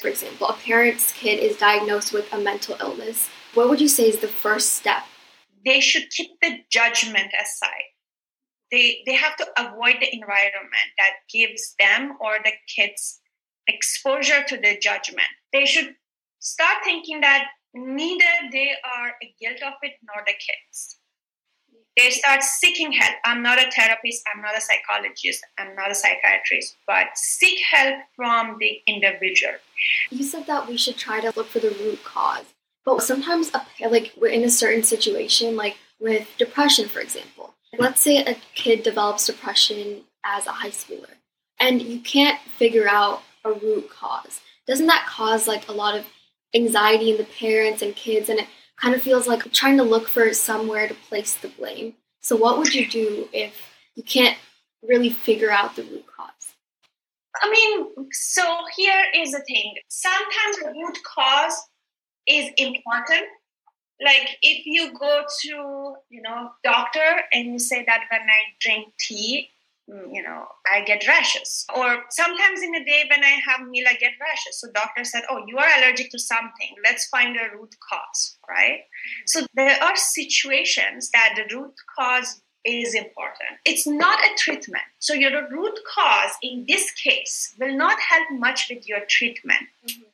For 0.00 0.08
example, 0.08 0.48
a 0.48 0.54
parent's 0.54 1.12
kid 1.12 1.38
is 1.38 1.58
diagnosed 1.58 2.14
with 2.14 2.32
a 2.32 2.38
mental 2.38 2.76
illness. 2.80 3.28
What 3.52 3.68
would 3.68 3.80
you 3.80 3.88
say 3.88 4.08
is 4.08 4.20
the 4.20 4.28
first 4.28 4.72
step 4.72 5.02
they 5.64 5.80
should 5.80 6.10
keep 6.10 6.30
the 6.40 6.58
judgment 6.70 7.32
aside. 7.40 7.90
They, 8.70 9.02
they 9.06 9.14
have 9.14 9.36
to 9.36 9.46
avoid 9.58 9.96
the 10.00 10.14
environment 10.14 10.90
that 10.96 11.12
gives 11.32 11.74
them 11.78 12.16
or 12.20 12.38
the 12.44 12.52
kids 12.74 13.20
exposure 13.66 14.44
to 14.44 14.56
the 14.56 14.78
judgment. 14.80 15.26
They 15.52 15.66
should 15.66 15.94
start 16.38 16.78
thinking 16.84 17.20
that 17.20 17.46
neither 17.74 18.24
they 18.52 18.72
are 18.84 19.12
guilt 19.40 19.62
of 19.62 19.74
it 19.82 19.92
nor 20.02 20.22
the 20.26 20.32
kids. 20.32 20.98
They 21.96 22.10
start 22.10 22.42
seeking 22.42 22.92
help. 22.92 23.16
I'm 23.24 23.42
not 23.42 23.58
a 23.58 23.70
therapist, 23.70 24.22
I'm 24.32 24.40
not 24.40 24.56
a 24.56 24.60
psychologist, 24.60 25.44
I'm 25.58 25.74
not 25.74 25.90
a 25.90 25.94
psychiatrist, 25.94 26.76
but 26.86 27.06
seek 27.14 27.58
help 27.70 27.96
from 28.14 28.56
the 28.60 28.80
individual. 28.86 29.54
You 30.10 30.22
said 30.24 30.46
that 30.46 30.68
we 30.68 30.76
should 30.76 30.96
try 30.96 31.20
to 31.20 31.32
look 31.36 31.48
for 31.48 31.58
the 31.58 31.70
root 31.70 32.02
cause. 32.04 32.44
But 32.96 33.04
sometimes, 33.04 33.52
like 33.80 34.12
we're 34.16 34.28
in 34.28 34.44
a 34.44 34.50
certain 34.50 34.82
situation, 34.82 35.56
like 35.56 35.76
with 36.00 36.28
depression, 36.38 36.88
for 36.88 37.00
example. 37.00 37.54
Let's 37.78 38.00
say 38.00 38.18
a 38.24 38.36
kid 38.54 38.82
develops 38.82 39.26
depression 39.26 40.02
as 40.24 40.46
a 40.46 40.52
high 40.52 40.70
schooler, 40.70 41.14
and 41.58 41.80
you 41.80 42.00
can't 42.00 42.40
figure 42.40 42.88
out 42.88 43.22
a 43.44 43.52
root 43.52 43.90
cause. 43.90 44.40
Doesn't 44.66 44.88
that 44.88 45.06
cause 45.08 45.46
like 45.46 45.68
a 45.68 45.72
lot 45.72 45.96
of 45.96 46.04
anxiety 46.54 47.10
in 47.10 47.16
the 47.16 47.24
parents 47.24 47.80
and 47.80 47.94
kids, 47.94 48.28
and 48.28 48.40
it 48.40 48.48
kind 48.76 48.94
of 48.94 49.02
feels 49.02 49.28
like 49.28 49.52
trying 49.52 49.76
to 49.76 49.84
look 49.84 50.08
for 50.08 50.32
somewhere 50.34 50.88
to 50.88 50.94
place 50.94 51.34
the 51.34 51.48
blame? 51.48 51.94
So, 52.20 52.36
what 52.36 52.58
would 52.58 52.74
you 52.74 52.88
do 52.88 53.28
if 53.32 53.54
you 53.94 54.02
can't 54.02 54.36
really 54.82 55.10
figure 55.10 55.50
out 55.50 55.76
the 55.76 55.82
root 55.82 56.06
cause? 56.06 56.54
I 57.42 57.50
mean, 57.50 58.08
so 58.10 58.42
here 58.76 59.04
is 59.14 59.32
the 59.32 59.42
thing. 59.46 59.74
Sometimes 59.88 60.58
the 60.58 60.72
root 60.72 60.98
cause 61.04 61.69
is 62.30 62.50
important. 62.56 63.26
Like 64.02 64.38
if 64.40 64.64
you 64.64 64.98
go 64.98 65.24
to 65.42 65.96
you 66.08 66.22
know 66.22 66.50
doctor 66.64 67.20
and 67.32 67.52
you 67.52 67.58
say 67.58 67.84
that 67.84 68.04
when 68.10 68.22
i 68.22 68.40
drink 68.58 68.94
tea 68.98 69.50
mm, 69.90 70.06
you 70.10 70.22
know 70.22 70.46
i 70.72 70.80
get 70.80 71.06
rashes. 71.06 71.66
Or 71.76 72.04
sometimes 72.08 72.62
in 72.62 72.74
a 72.74 72.84
day 72.84 73.04
when 73.10 73.22
i 73.22 73.36
have 73.46 73.68
meal 73.68 73.84
i 73.86 73.94
get 73.94 74.12
rashes. 74.18 74.58
So 74.58 74.68
doctor 74.72 75.04
said 75.04 75.24
oh 75.28 75.44
you 75.46 75.58
are 75.58 75.68
allergic 75.78 76.10
to 76.12 76.18
something. 76.18 76.76
Let's 76.82 77.08
find 77.08 77.36
a 77.36 77.54
root 77.54 77.76
cause 77.90 78.38
right? 78.48 78.80
So 79.26 79.44
there 79.54 79.82
are 79.82 79.96
situations 79.96 81.10
that 81.10 81.34
the 81.36 81.54
root 81.54 81.74
cause 81.98 82.40
is 82.64 82.94
important. 82.94 83.58
It's 83.64 83.86
not 83.86 84.18
a 84.18 84.34
treatment. 84.36 84.84
So 84.98 85.14
your 85.14 85.48
root 85.50 85.78
cause 85.94 86.32
in 86.42 86.64
this 86.68 86.90
case 86.92 87.54
will 87.58 87.76
not 87.76 87.98
help 88.00 88.28
much 88.32 88.68
with 88.70 88.88
your 88.88 89.00
treatment. 89.06 89.68
Mm-hmm 89.86 90.09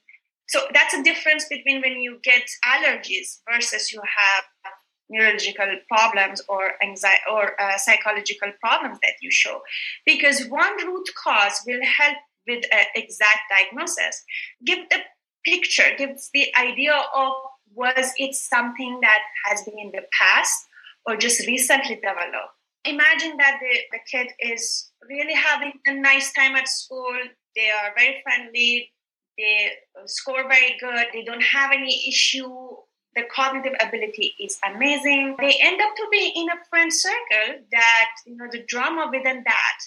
so 0.48 0.60
that's 0.72 0.94
a 0.94 1.02
difference 1.02 1.46
between 1.48 1.80
when 1.80 2.00
you 2.00 2.18
get 2.22 2.42
allergies 2.64 3.40
versus 3.50 3.92
you 3.92 4.00
have 4.00 4.44
neurological 5.08 5.66
problems 5.88 6.42
or 6.48 6.72
anxiety 6.82 7.22
or 7.30 7.60
uh, 7.60 7.76
psychological 7.76 8.52
problems 8.60 8.98
that 9.02 9.14
you 9.20 9.30
show. 9.30 9.60
Because 10.04 10.46
one 10.48 10.86
root 10.86 11.08
cause 11.22 11.62
will 11.66 11.80
help 11.82 12.16
with 12.46 12.64
an 12.72 12.84
exact 12.94 13.40
diagnosis. 13.50 14.24
Give 14.64 14.78
the 14.90 14.98
picture 15.44 15.94
gives 15.96 16.30
the 16.34 16.46
idea 16.58 16.94
of 17.14 17.32
was 17.74 18.12
it 18.16 18.34
something 18.34 19.00
that 19.02 19.20
has 19.44 19.62
been 19.62 19.78
in 19.78 19.92
the 19.92 20.02
past 20.18 20.66
or 21.06 21.16
just 21.16 21.46
recently 21.46 21.96
developed? 21.96 22.54
Imagine 22.84 23.36
that 23.38 23.58
the, 23.60 23.78
the 23.92 23.98
kid 24.10 24.32
is 24.40 24.90
really 25.08 25.34
having 25.34 25.72
a 25.86 25.94
nice 25.94 26.32
time 26.32 26.54
at 26.54 26.68
school, 26.68 27.16
they 27.54 27.68
are 27.68 27.92
very 27.96 28.22
friendly, 28.22 28.90
they 29.38 29.70
score 30.06 30.48
very 30.48 30.76
good, 30.80 31.06
they 31.12 31.24
don't 31.24 31.42
have 31.42 31.72
any 31.72 32.08
issue 32.08 32.76
the 33.16 33.24
cognitive 33.34 33.72
ability 33.80 34.34
is 34.38 34.58
amazing. 34.70 35.36
They 35.40 35.56
end 35.62 35.80
up 35.80 35.96
to 35.96 36.06
be 36.12 36.32
in 36.36 36.48
a 36.50 36.64
friend 36.68 36.92
circle 36.92 37.64
that, 37.72 38.10
you 38.26 38.36
know, 38.36 38.46
the 38.52 38.62
drama 38.68 39.10
within 39.10 39.42
that, 39.44 39.78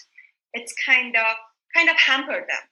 it's 0.52 0.74
kind 0.84 1.16
of 1.16 1.36
kind 1.74 1.88
of 1.88 1.96
hampered 1.96 2.44
them. 2.48 2.64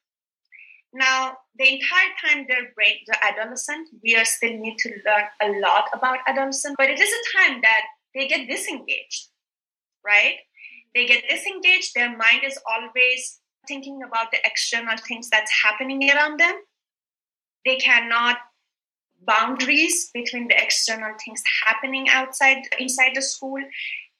Now, 0.92 1.36
the 1.56 1.74
entire 1.74 2.10
time 2.24 2.46
they're 2.48 2.72
brain, 2.74 2.96
the 3.06 3.16
adolescent, 3.24 3.88
we 4.02 4.16
are 4.16 4.24
still 4.24 4.58
need 4.58 4.78
to 4.78 4.90
learn 5.06 5.24
a 5.40 5.60
lot 5.60 5.84
about 5.92 6.18
adolescent, 6.26 6.74
but 6.76 6.90
it 6.90 6.98
is 6.98 7.08
a 7.08 7.38
time 7.38 7.60
that 7.62 7.82
they 8.14 8.26
get 8.26 8.48
disengaged, 8.48 9.28
right? 10.04 10.36
They 10.94 11.06
get 11.06 11.22
disengaged, 11.28 11.92
their 11.94 12.16
mind 12.16 12.42
is 12.44 12.58
always 12.68 13.38
thinking 13.68 14.00
about 14.02 14.32
the 14.32 14.38
external 14.44 14.96
things 14.96 15.28
that's 15.28 15.52
happening 15.62 16.10
around 16.10 16.40
them. 16.40 16.54
They 17.68 17.76
cannot 17.76 18.38
boundaries 19.26 20.10
between 20.14 20.48
the 20.48 20.56
external 20.56 21.12
things 21.22 21.42
happening 21.66 22.08
outside 22.08 22.62
inside 22.78 23.12
the 23.14 23.20
school 23.20 23.62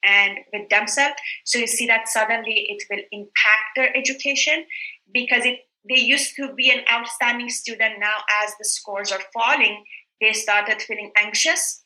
and 0.03 0.37
with 0.53 0.69
themselves. 0.69 1.15
So 1.45 1.57
you 1.57 1.65
see 1.65 1.87
that 1.87 2.07
suddenly 2.07 2.67
it 2.69 2.83
will 2.91 3.03
impact 3.11 3.67
their 3.75 3.97
education 3.97 4.65
because 5.11 5.45
it 5.45 5.61
they 5.89 5.99
used 5.99 6.35
to 6.35 6.53
be 6.53 6.69
an 6.69 6.81
outstanding 6.91 7.49
student. 7.49 7.95
Now 7.99 8.17
as 8.43 8.53
the 8.59 8.65
scores 8.65 9.11
are 9.11 9.21
falling 9.33 9.83
they 10.21 10.33
started 10.33 10.79
feeling 10.83 11.11
anxious. 11.17 11.83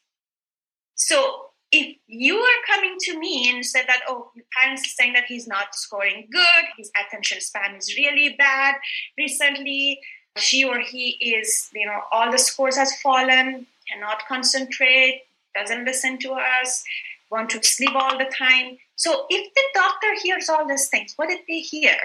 So 0.96 1.51
if 1.72 1.96
you 2.08 2.39
are 2.39 2.75
coming 2.75 2.98
to 3.00 3.17
me 3.17 3.50
and 3.50 3.65
said 3.65 3.86
that 3.88 4.01
oh 4.10 4.32
your 4.36 4.46
parents 4.60 4.82
are 4.86 4.96
saying 4.98 5.13
that 5.13 5.25
he's 5.29 5.48
not 5.48 5.74
scoring 5.74 6.27
good 6.32 6.65
his 6.77 6.91
attention 7.01 7.39
span 7.41 7.75
is 7.75 7.96
really 7.98 8.36
bad 8.38 8.75
recently 9.17 10.00
she 10.37 10.63
or 10.63 10.79
he 10.79 11.09
is, 11.11 11.69
you 11.73 11.85
know, 11.85 12.01
all 12.11 12.31
the 12.31 12.37
scores 12.37 12.77
has 12.77 12.99
fallen, 13.01 13.67
cannot 13.91 14.27
concentrate, 14.27 15.23
doesn't 15.55 15.85
listen 15.85 16.17
to 16.19 16.33
us, 16.33 16.83
want 17.29 17.49
to 17.51 17.63
sleep 17.63 17.95
all 17.95 18.17
the 18.17 18.31
time. 18.37 18.77
So 18.95 19.25
if 19.29 19.53
the 19.53 19.61
doctor 19.73 20.07
hears 20.21 20.49
all 20.49 20.67
these 20.67 20.87
things, 20.89 21.13
what 21.15 21.29
did 21.29 21.41
they 21.47 21.59
hear? 21.59 21.95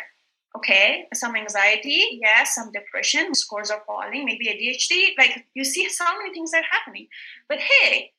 Okay, 0.56 1.06
some 1.14 1.36
anxiety, 1.36 2.18
yes, 2.20 2.54
some 2.54 2.72
depression, 2.72 3.34
scores 3.34 3.70
are 3.70 3.82
falling, 3.86 4.24
maybe 4.24 4.46
ADHD. 4.46 5.12
Like 5.18 5.44
you 5.54 5.64
see 5.64 5.88
so 5.88 6.04
many 6.18 6.32
things 6.32 6.52
are 6.54 6.62
happening. 6.70 7.06
But 7.48 7.60
hey, 7.60 8.12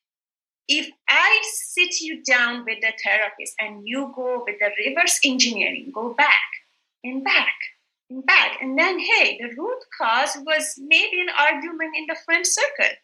if 0.68 0.90
I 1.08 1.42
sit 1.44 2.00
you 2.00 2.24
down 2.24 2.64
with 2.66 2.80
the 2.82 2.94
therapist 3.04 3.56
and 3.60 3.88
you 3.88 4.14
go 4.16 4.44
with 4.46 4.60
the 4.60 4.70
reverse 4.86 5.20
engineering, 5.26 5.92
go 5.94 6.14
back 6.14 6.50
and 7.04 7.24
back 7.24 7.56
back. 8.26 8.58
And 8.62 8.78
then, 8.78 9.00
hey, 9.00 9.38
the 9.40 9.50
root 9.58 9.80
cause 10.00 10.38
was 10.46 10.76
maybe 10.80 11.22
an 11.22 11.30
argument 11.38 11.96
in 11.98 12.06
the 12.08 12.18
friend 12.26 12.46
circle. 12.46 12.96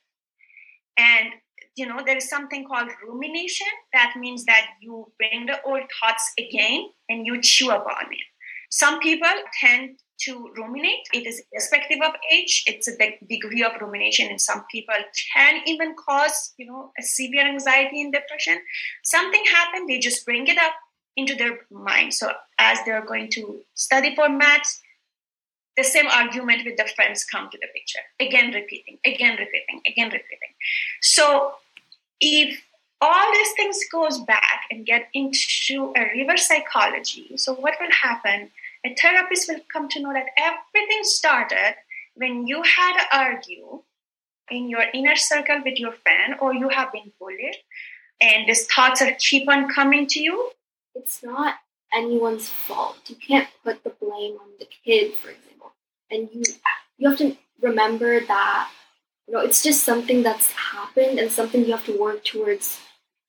And, 0.98 1.30
you 1.76 1.86
know, 1.86 2.02
there 2.06 2.18
is 2.18 2.30
something 2.30 2.66
called 2.66 2.90
rumination. 3.08 3.68
That 3.94 4.14
means 4.18 4.46
that 4.46 4.68
you 4.82 5.12
bring 5.18 5.46
the 5.46 5.62
old 5.64 5.84
thoughts 6.00 6.32
again 6.40 6.90
and 7.10 7.26
you 7.26 7.42
chew 7.42 7.72
upon 7.72 8.06
it. 8.12 8.24
Some 8.72 9.00
people 9.00 9.28
tend 9.60 10.00
to 10.22 10.50
ruminate. 10.58 11.08
It 11.14 11.28
is 11.28 11.44
irrespective 11.52 12.00
of 12.04 12.14
age. 12.32 12.64
It's 12.68 12.88
a 12.88 12.98
degree 13.30 13.64
of 13.64 13.74
rumination, 13.80 14.30
and 14.30 14.40
some 14.40 14.64
people 14.72 14.96
can 15.34 15.62
even 15.66 15.94
cause, 16.08 16.54
you 16.58 16.66
know, 16.66 16.92
a 16.98 17.04
severe 17.04 17.48
anxiety 17.48 18.02
and 18.02 18.14
depression. 18.14 18.60
Something 19.04 19.44
happened, 19.46 19.90
they 19.90 20.00
just 20.00 20.26
bring 20.26 20.48
it 20.48 20.58
up 20.58 20.74
into 21.18 21.36
their 21.36 21.60
mind. 21.70 22.14
So 22.14 22.32
as 22.58 22.80
they're 22.86 23.06
going 23.06 23.30
to 23.32 23.62
study 23.74 24.16
for 24.16 24.30
maths, 24.30 24.82
the 25.78 25.84
same 25.84 26.08
argument 26.08 26.66
with 26.66 26.78
the 26.78 26.88
friends 26.96 27.24
come 27.24 27.50
to 27.50 27.58
the 27.58 27.68
picture. 27.74 28.00
Again 28.20 28.52
repeating 28.54 28.98
again 29.06 29.38
repeating 29.38 29.82
again 29.88 30.08
repeating. 30.08 30.54
So 31.02 31.56
if 32.22 32.62
all 33.02 33.34
these 33.34 33.52
things 33.58 33.80
goes 33.92 34.20
back 34.20 34.62
and 34.72 34.86
get 34.86 35.10
into 35.14 35.94
a 35.98 36.02
reverse 36.16 36.48
psychology 36.48 37.38
so 37.38 37.54
what 37.54 37.76
will 37.80 37.92
happen? 37.92 38.52
A 38.86 38.96
therapist 38.96 39.50
will 39.50 39.62
come 39.72 39.90
to 39.90 40.00
know 40.00 40.14
that 40.14 40.28
everything 40.38 41.04
started 41.04 41.76
when 42.16 42.48
you 42.48 42.62
had 42.64 42.98
to 42.98 43.18
argue 43.18 43.82
in 44.50 44.70
your 44.70 44.84
inner 44.94 45.16
circle 45.16 45.62
with 45.66 45.78
your 45.80 45.92
friend 45.92 46.36
or 46.40 46.54
you 46.54 46.70
have 46.70 46.92
been 46.92 47.12
bullied 47.20 47.56
and 48.22 48.48
these 48.48 48.66
thoughts 48.68 49.02
are 49.02 49.12
keep 49.20 49.50
on 49.50 49.68
coming 49.74 50.08
to 50.08 50.22
you. 50.22 50.52
It's 50.94 51.24
not 51.24 51.56
anyone's 51.94 52.48
fault. 52.48 52.98
You 53.08 53.16
can't 53.16 53.50
put 53.64 53.84
the 53.84 53.90
blame 53.90 54.38
on 54.40 54.50
the 54.60 54.68
kid 54.86 55.16
for 55.16 55.30
example 55.30 55.45
and 56.12 56.30
you 56.32 56.44
you 56.98 57.10
have 57.10 57.18
to 57.18 57.36
remember 57.62 58.20
that 58.20 58.70
you 59.28 59.34
know 59.34 59.40
it's 59.40 59.64
just 59.64 59.84
something 59.84 60.24
that's 60.24 60.52
happened 60.52 61.20
and 61.20 61.32
something 61.32 61.66
you 61.66 61.72
have 61.72 61.86
to 61.86 62.00
work 62.00 62.24
towards 62.24 62.80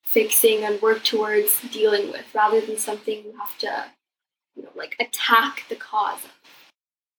fixing 0.03 0.63
and 0.63 0.81
work 0.81 1.03
towards 1.03 1.61
dealing 1.69 2.11
with 2.11 2.25
rather 2.33 2.61
than 2.61 2.77
something 2.77 3.23
you 3.23 3.33
have 3.37 3.57
to 3.57 3.85
you 4.55 4.63
know 4.63 4.69
like 4.75 4.95
attack 4.99 5.63
the 5.69 5.75
cause 5.75 6.23
of. 6.23 6.31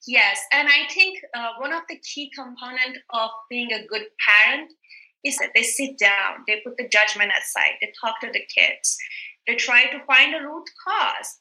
Yes 0.07 0.39
and 0.53 0.69
i 0.69 0.93
think 0.93 1.19
uh, 1.35 1.51
one 1.59 1.73
of 1.73 1.83
the 1.89 1.99
key 1.99 2.31
component 2.35 2.99
of 3.11 3.31
being 3.51 3.73
a 3.73 3.87
good 3.87 4.07
parent 4.27 4.73
is 5.25 5.37
that 5.39 5.51
they 5.55 5.63
sit 5.63 5.99
down 5.99 6.45
they 6.47 6.63
put 6.65 6.77
the 6.77 6.89
judgment 6.89 7.33
aside 7.39 7.73
they 7.81 7.93
talk 8.01 8.21
to 8.21 8.31
the 8.33 8.45
kids 8.55 8.97
they 9.47 9.57
try 9.57 9.87
to 9.87 10.05
find 10.07 10.35
a 10.35 10.47
root 10.47 10.69
cause 10.87 11.41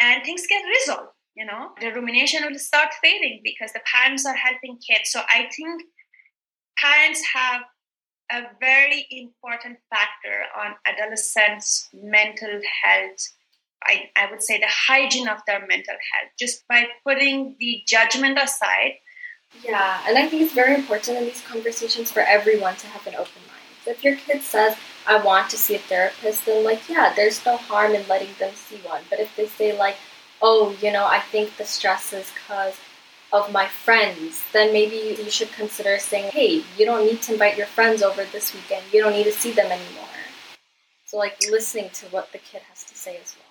and 0.00 0.24
things 0.24 0.46
get 0.48 0.62
resolved 0.64 1.12
you 1.38 1.46
know? 1.46 1.70
The 1.80 1.92
rumination 1.92 2.42
will 2.44 2.58
start 2.58 2.88
fading 3.00 3.40
because 3.44 3.72
the 3.72 3.80
parents 3.94 4.26
are 4.26 4.34
helping 4.34 4.78
kids. 4.78 5.10
So 5.10 5.20
i 5.32 5.48
think 5.56 5.84
parents 6.76 7.22
have 7.32 7.62
a 8.30 8.42
very 8.60 9.06
important 9.10 9.78
factor 9.88 10.36
on 10.60 10.74
adolescents 10.84 11.88
mental 11.94 12.60
health. 12.82 13.20
I, 13.84 14.10
I 14.16 14.28
would 14.30 14.42
say 14.42 14.58
the 14.58 14.66
hygiene 14.68 15.28
of 15.28 15.38
their 15.46 15.60
mental 15.60 15.94
health. 15.94 16.32
Just 16.38 16.66
by 16.68 16.88
putting 17.06 17.56
the 17.60 17.82
judgment 17.86 18.38
aside. 18.42 18.94
Yeah 19.64 20.02
and 20.06 20.18
i 20.18 20.28
think 20.28 20.42
it's 20.42 20.52
very 20.52 20.74
important 20.74 21.16
in 21.16 21.24
these 21.24 21.40
conversations 21.40 22.10
for 22.10 22.20
everyone 22.20 22.76
to 22.76 22.86
have 22.88 23.06
an 23.06 23.14
open 23.14 23.42
mind. 23.46 23.68
So 23.84 23.92
if 23.92 24.04
your 24.04 24.16
kid 24.16 24.42
says 24.42 24.76
i 25.06 25.16
want 25.16 25.48
to 25.50 25.56
see 25.56 25.74
a 25.76 25.78
therapist 25.78 26.44
then 26.44 26.64
like 26.64 26.82
yeah 26.86 27.14
there's 27.16 27.40
no 27.46 27.56
harm 27.56 27.94
in 27.94 28.06
letting 28.08 28.34
them 28.38 28.54
see 28.54 28.76
one. 28.94 29.02
But 29.08 29.20
if 29.20 29.34
they 29.36 29.46
say 29.46 29.78
like 29.78 29.96
oh, 30.40 30.76
you 30.80 30.92
know, 30.92 31.04
I 31.06 31.20
think 31.20 31.56
the 31.56 31.64
stress 31.64 32.12
is 32.12 32.30
because 32.32 32.76
of 33.32 33.52
my 33.52 33.66
friends, 33.66 34.42
then 34.52 34.72
maybe 34.72 35.20
you 35.22 35.30
should 35.30 35.52
consider 35.52 35.98
saying, 35.98 36.30
hey, 36.32 36.62
you 36.76 36.86
don't 36.86 37.04
need 37.04 37.20
to 37.22 37.32
invite 37.32 37.58
your 37.58 37.66
friends 37.66 38.02
over 38.02 38.24
this 38.24 38.54
weekend. 38.54 38.84
You 38.92 39.02
don't 39.02 39.12
need 39.12 39.24
to 39.24 39.32
see 39.32 39.52
them 39.52 39.66
anymore. 39.66 40.08
So, 41.04 41.18
like, 41.18 41.38
listening 41.50 41.90
to 41.94 42.06
what 42.06 42.32
the 42.32 42.38
kid 42.38 42.62
has 42.68 42.84
to 42.84 42.94
say 42.94 43.18
as 43.22 43.36
well. 43.36 43.44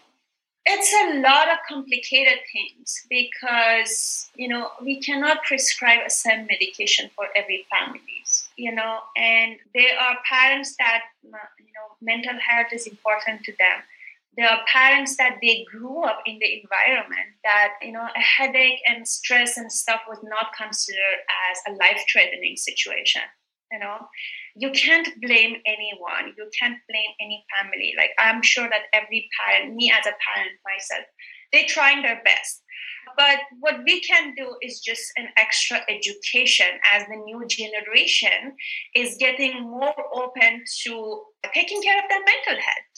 It's 0.70 0.94
a 0.94 1.22
lot 1.22 1.50
of 1.50 1.60
complicated 1.68 2.40
things 2.52 3.06
because, 3.10 4.30
you 4.36 4.50
know, 4.50 4.72
we 4.84 5.00
cannot 5.00 5.44
prescribe 5.44 6.02
a 6.06 6.10
same 6.10 6.46
medication 6.46 7.10
for 7.16 7.28
every 7.36 7.66
family, 7.72 8.02
you 8.58 8.76
know, 8.76 9.00
and 9.16 9.56
there 9.74 9.98
are 9.98 10.18
parents 10.30 10.76
that, 10.78 11.04
you 11.24 11.32
know, 11.32 11.96
mental 12.02 12.38
health 12.46 12.68
is 12.74 12.86
important 12.86 13.44
to 13.46 13.54
them 13.54 13.82
there 14.36 14.50
are 14.50 14.60
parents 14.72 15.18
that 15.18 15.38
they 15.42 15.66
grew 15.72 16.04
up 16.04 16.22
in 16.26 16.38
the 16.40 16.62
environment 16.62 17.38
that 17.44 17.74
you 17.82 17.92
know 17.92 18.08
a 18.16 18.20
headache 18.20 18.80
and 18.88 19.08
stress 19.08 19.58
and 19.58 19.72
stuff 19.72 20.02
was 20.08 20.20
not 20.24 20.48
considered 20.58 21.20
as 21.50 21.58
a 21.68 21.78
life 21.78 22.02
threatening 22.12 22.56
situation 22.56 23.22
you 23.72 23.80
know? 23.80 23.98
You 24.56 24.72
can't 24.72 25.10
blame 25.22 25.58
anyone. 25.66 26.34
You 26.38 26.50
can't 26.58 26.78
blame 26.90 27.12
any 27.20 27.46
family. 27.56 27.94
Like 27.98 28.12
i'm 28.20 28.42
sure 28.42 28.70
that 28.70 28.90
every 28.94 29.30
parent 29.38 29.76
me 29.76 29.92
as 29.92 30.06
a 30.06 30.16
parent 30.24 30.56
myself 30.66 31.06
they're 31.54 31.68
trying 31.68 32.02
their 32.02 32.22
best. 32.24 32.62
But 33.16 33.40
what 33.60 33.80
we 33.86 34.02
can 34.02 34.34
do 34.36 34.56
is 34.62 34.82
just 34.82 35.02
an 35.18 35.30
extra 35.38 35.80
education 35.90 36.68
as 36.94 37.04
the 37.08 37.16
new 37.16 37.46
generation 37.48 38.54
is 38.96 39.18
getting 39.20 39.62
more 39.62 39.96
open 40.14 40.64
to 40.84 41.24
taking 41.54 41.82
care 41.82 41.98
of 41.98 42.10
their 42.10 42.20
mental 42.20 42.62
health 42.62 42.98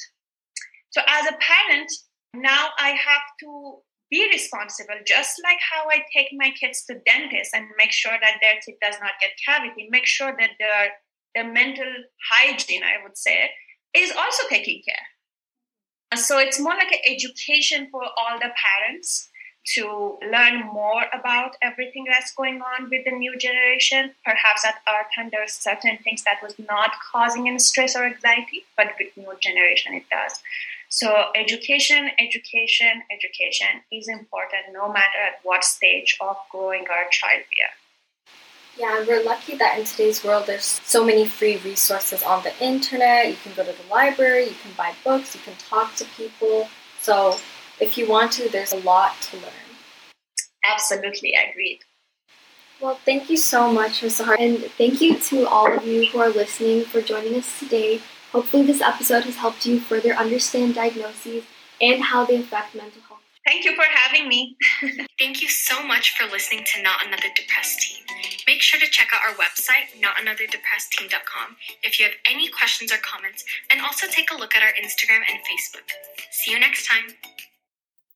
so 0.91 1.01
as 1.07 1.25
a 1.27 1.37
parent, 1.39 1.91
now 2.33 2.69
I 2.77 2.89
have 2.89 3.21
to 3.41 3.77
be 4.09 4.27
responsible, 4.31 4.95
just 5.05 5.39
like 5.43 5.59
how 5.71 5.87
I 5.89 6.01
take 6.15 6.29
my 6.33 6.51
kids 6.59 6.83
to 6.85 6.95
dentists 7.05 7.53
and 7.53 7.65
make 7.77 7.91
sure 7.91 8.17
that 8.19 8.39
their 8.41 8.55
teeth 8.63 8.77
does 8.81 8.95
not 8.99 9.11
get 9.21 9.31
cavity, 9.45 9.87
make 9.91 10.05
sure 10.05 10.35
that 10.39 10.51
their 10.59 10.91
their 11.35 11.51
mental 11.51 11.91
hygiene, 12.31 12.81
I 12.83 13.03
would 13.03 13.15
say, 13.15 13.51
is 13.95 14.11
also 14.17 14.47
taken 14.49 14.81
care. 14.83 16.19
So 16.19 16.39
it's 16.39 16.59
more 16.59 16.73
like 16.73 16.91
an 16.91 16.99
education 17.05 17.87
for 17.91 18.01
all 18.03 18.39
the 18.39 18.49
parents 18.49 19.29
to 19.75 20.17
learn 20.31 20.65
more 20.65 21.03
about 21.13 21.55
everything 21.61 22.05
that's 22.09 22.33
going 22.33 22.61
on 22.61 22.89
with 22.89 23.05
the 23.05 23.11
new 23.11 23.37
generation. 23.37 24.11
Perhaps 24.25 24.65
at 24.65 24.81
our 24.87 25.05
time 25.15 25.29
there 25.31 25.43
are 25.43 25.47
certain 25.47 25.97
things 26.03 26.23
that 26.23 26.41
was 26.41 26.55
not 26.67 26.91
causing 27.11 27.47
any 27.47 27.59
stress 27.59 27.95
or 27.95 28.05
anxiety, 28.05 28.65
but 28.75 28.87
with 28.99 29.15
new 29.15 29.31
generation 29.39 29.93
it 29.93 30.05
does. 30.09 30.39
So 30.91 31.25
education, 31.35 32.09
education, 32.17 33.03
education 33.11 33.83
is 33.91 34.07
important 34.07 34.73
no 34.73 34.87
matter 34.87 35.21
at 35.27 35.39
what 35.43 35.63
stage 35.63 36.17
of 36.19 36.35
growing 36.51 36.87
our 36.89 37.07
child 37.11 37.43
we 37.51 37.61
are. 37.61 37.77
Yeah, 38.75 39.05
we're 39.05 39.23
lucky 39.23 39.55
that 39.57 39.77
in 39.77 39.85
today's 39.85 40.23
world 40.23 40.47
there's 40.47 40.65
so 40.65 41.05
many 41.05 41.27
free 41.27 41.57
resources 41.57 42.23
on 42.23 42.41
the 42.41 42.53
internet. 42.59 43.27
You 43.27 43.35
can 43.43 43.53
go 43.53 43.63
to 43.63 43.71
the 43.71 43.89
library, 43.93 44.45
you 44.45 44.55
can 44.63 44.71
buy 44.75 44.93
books, 45.03 45.35
you 45.35 45.41
can 45.41 45.53
talk 45.57 45.93
to 45.95 46.05
people. 46.17 46.69
So 47.01 47.37
if 47.79 47.95
you 47.95 48.09
want 48.09 48.31
to, 48.33 48.49
there's 48.49 48.73
a 48.73 48.79
lot 48.79 49.21
to 49.29 49.37
learn. 49.37 49.69
Absolutely, 50.65 51.35
agreed. 51.35 51.81
Well, 52.81 52.99
thank 53.05 53.29
you 53.29 53.37
so 53.37 53.71
much, 53.71 54.01
Ms. 54.01 54.21
Sahar, 54.21 54.39
and 54.39 54.57
thank 54.77 55.01
you 55.01 55.19
to 55.19 55.47
all 55.47 55.71
of 55.71 55.85
you 55.85 56.07
who 56.07 56.19
are 56.19 56.29
listening 56.29 56.85
for 56.85 57.01
joining 57.01 57.35
us 57.35 57.59
today. 57.59 58.01
Hopefully, 58.31 58.63
this 58.63 58.81
episode 58.81 59.23
has 59.23 59.37
helped 59.37 59.65
you 59.65 59.79
further 59.79 60.13
understand 60.13 60.75
diagnoses 60.75 61.43
and 61.81 62.03
how 62.03 62.25
they 62.25 62.37
affect 62.37 62.75
mental 62.75 63.01
health. 63.07 63.19
Thank 63.45 63.65
you 63.65 63.73
for 63.75 63.85
having 63.89 64.27
me. 64.27 64.55
Thank 65.19 65.41
you 65.41 65.47
so 65.47 65.81
much 65.81 66.15
for 66.15 66.29
listening 66.29 66.65
to 66.75 66.83
Not 66.83 67.05
Another 67.07 67.29
Depressed 67.35 67.81
Teen. 67.81 68.03
Make 68.45 68.61
sure 68.61 68.79
to 68.79 68.85
check 68.85 69.07
out 69.13 69.21
our 69.27 69.33
website, 69.35 69.99
notanotherdepressedteen.com, 69.99 71.55
if 71.81 71.99
you 71.99 72.05
have 72.05 72.15
any 72.29 72.47
questions 72.49 72.91
or 72.91 72.97
comments, 72.97 73.43
and 73.71 73.81
also 73.81 74.05
take 74.07 74.31
a 74.31 74.37
look 74.37 74.55
at 74.55 74.61
our 74.61 74.73
Instagram 74.73 75.21
and 75.27 75.39
Facebook. 75.49 75.89
See 76.29 76.51
you 76.51 76.59
next 76.59 76.85
time. 76.85 77.15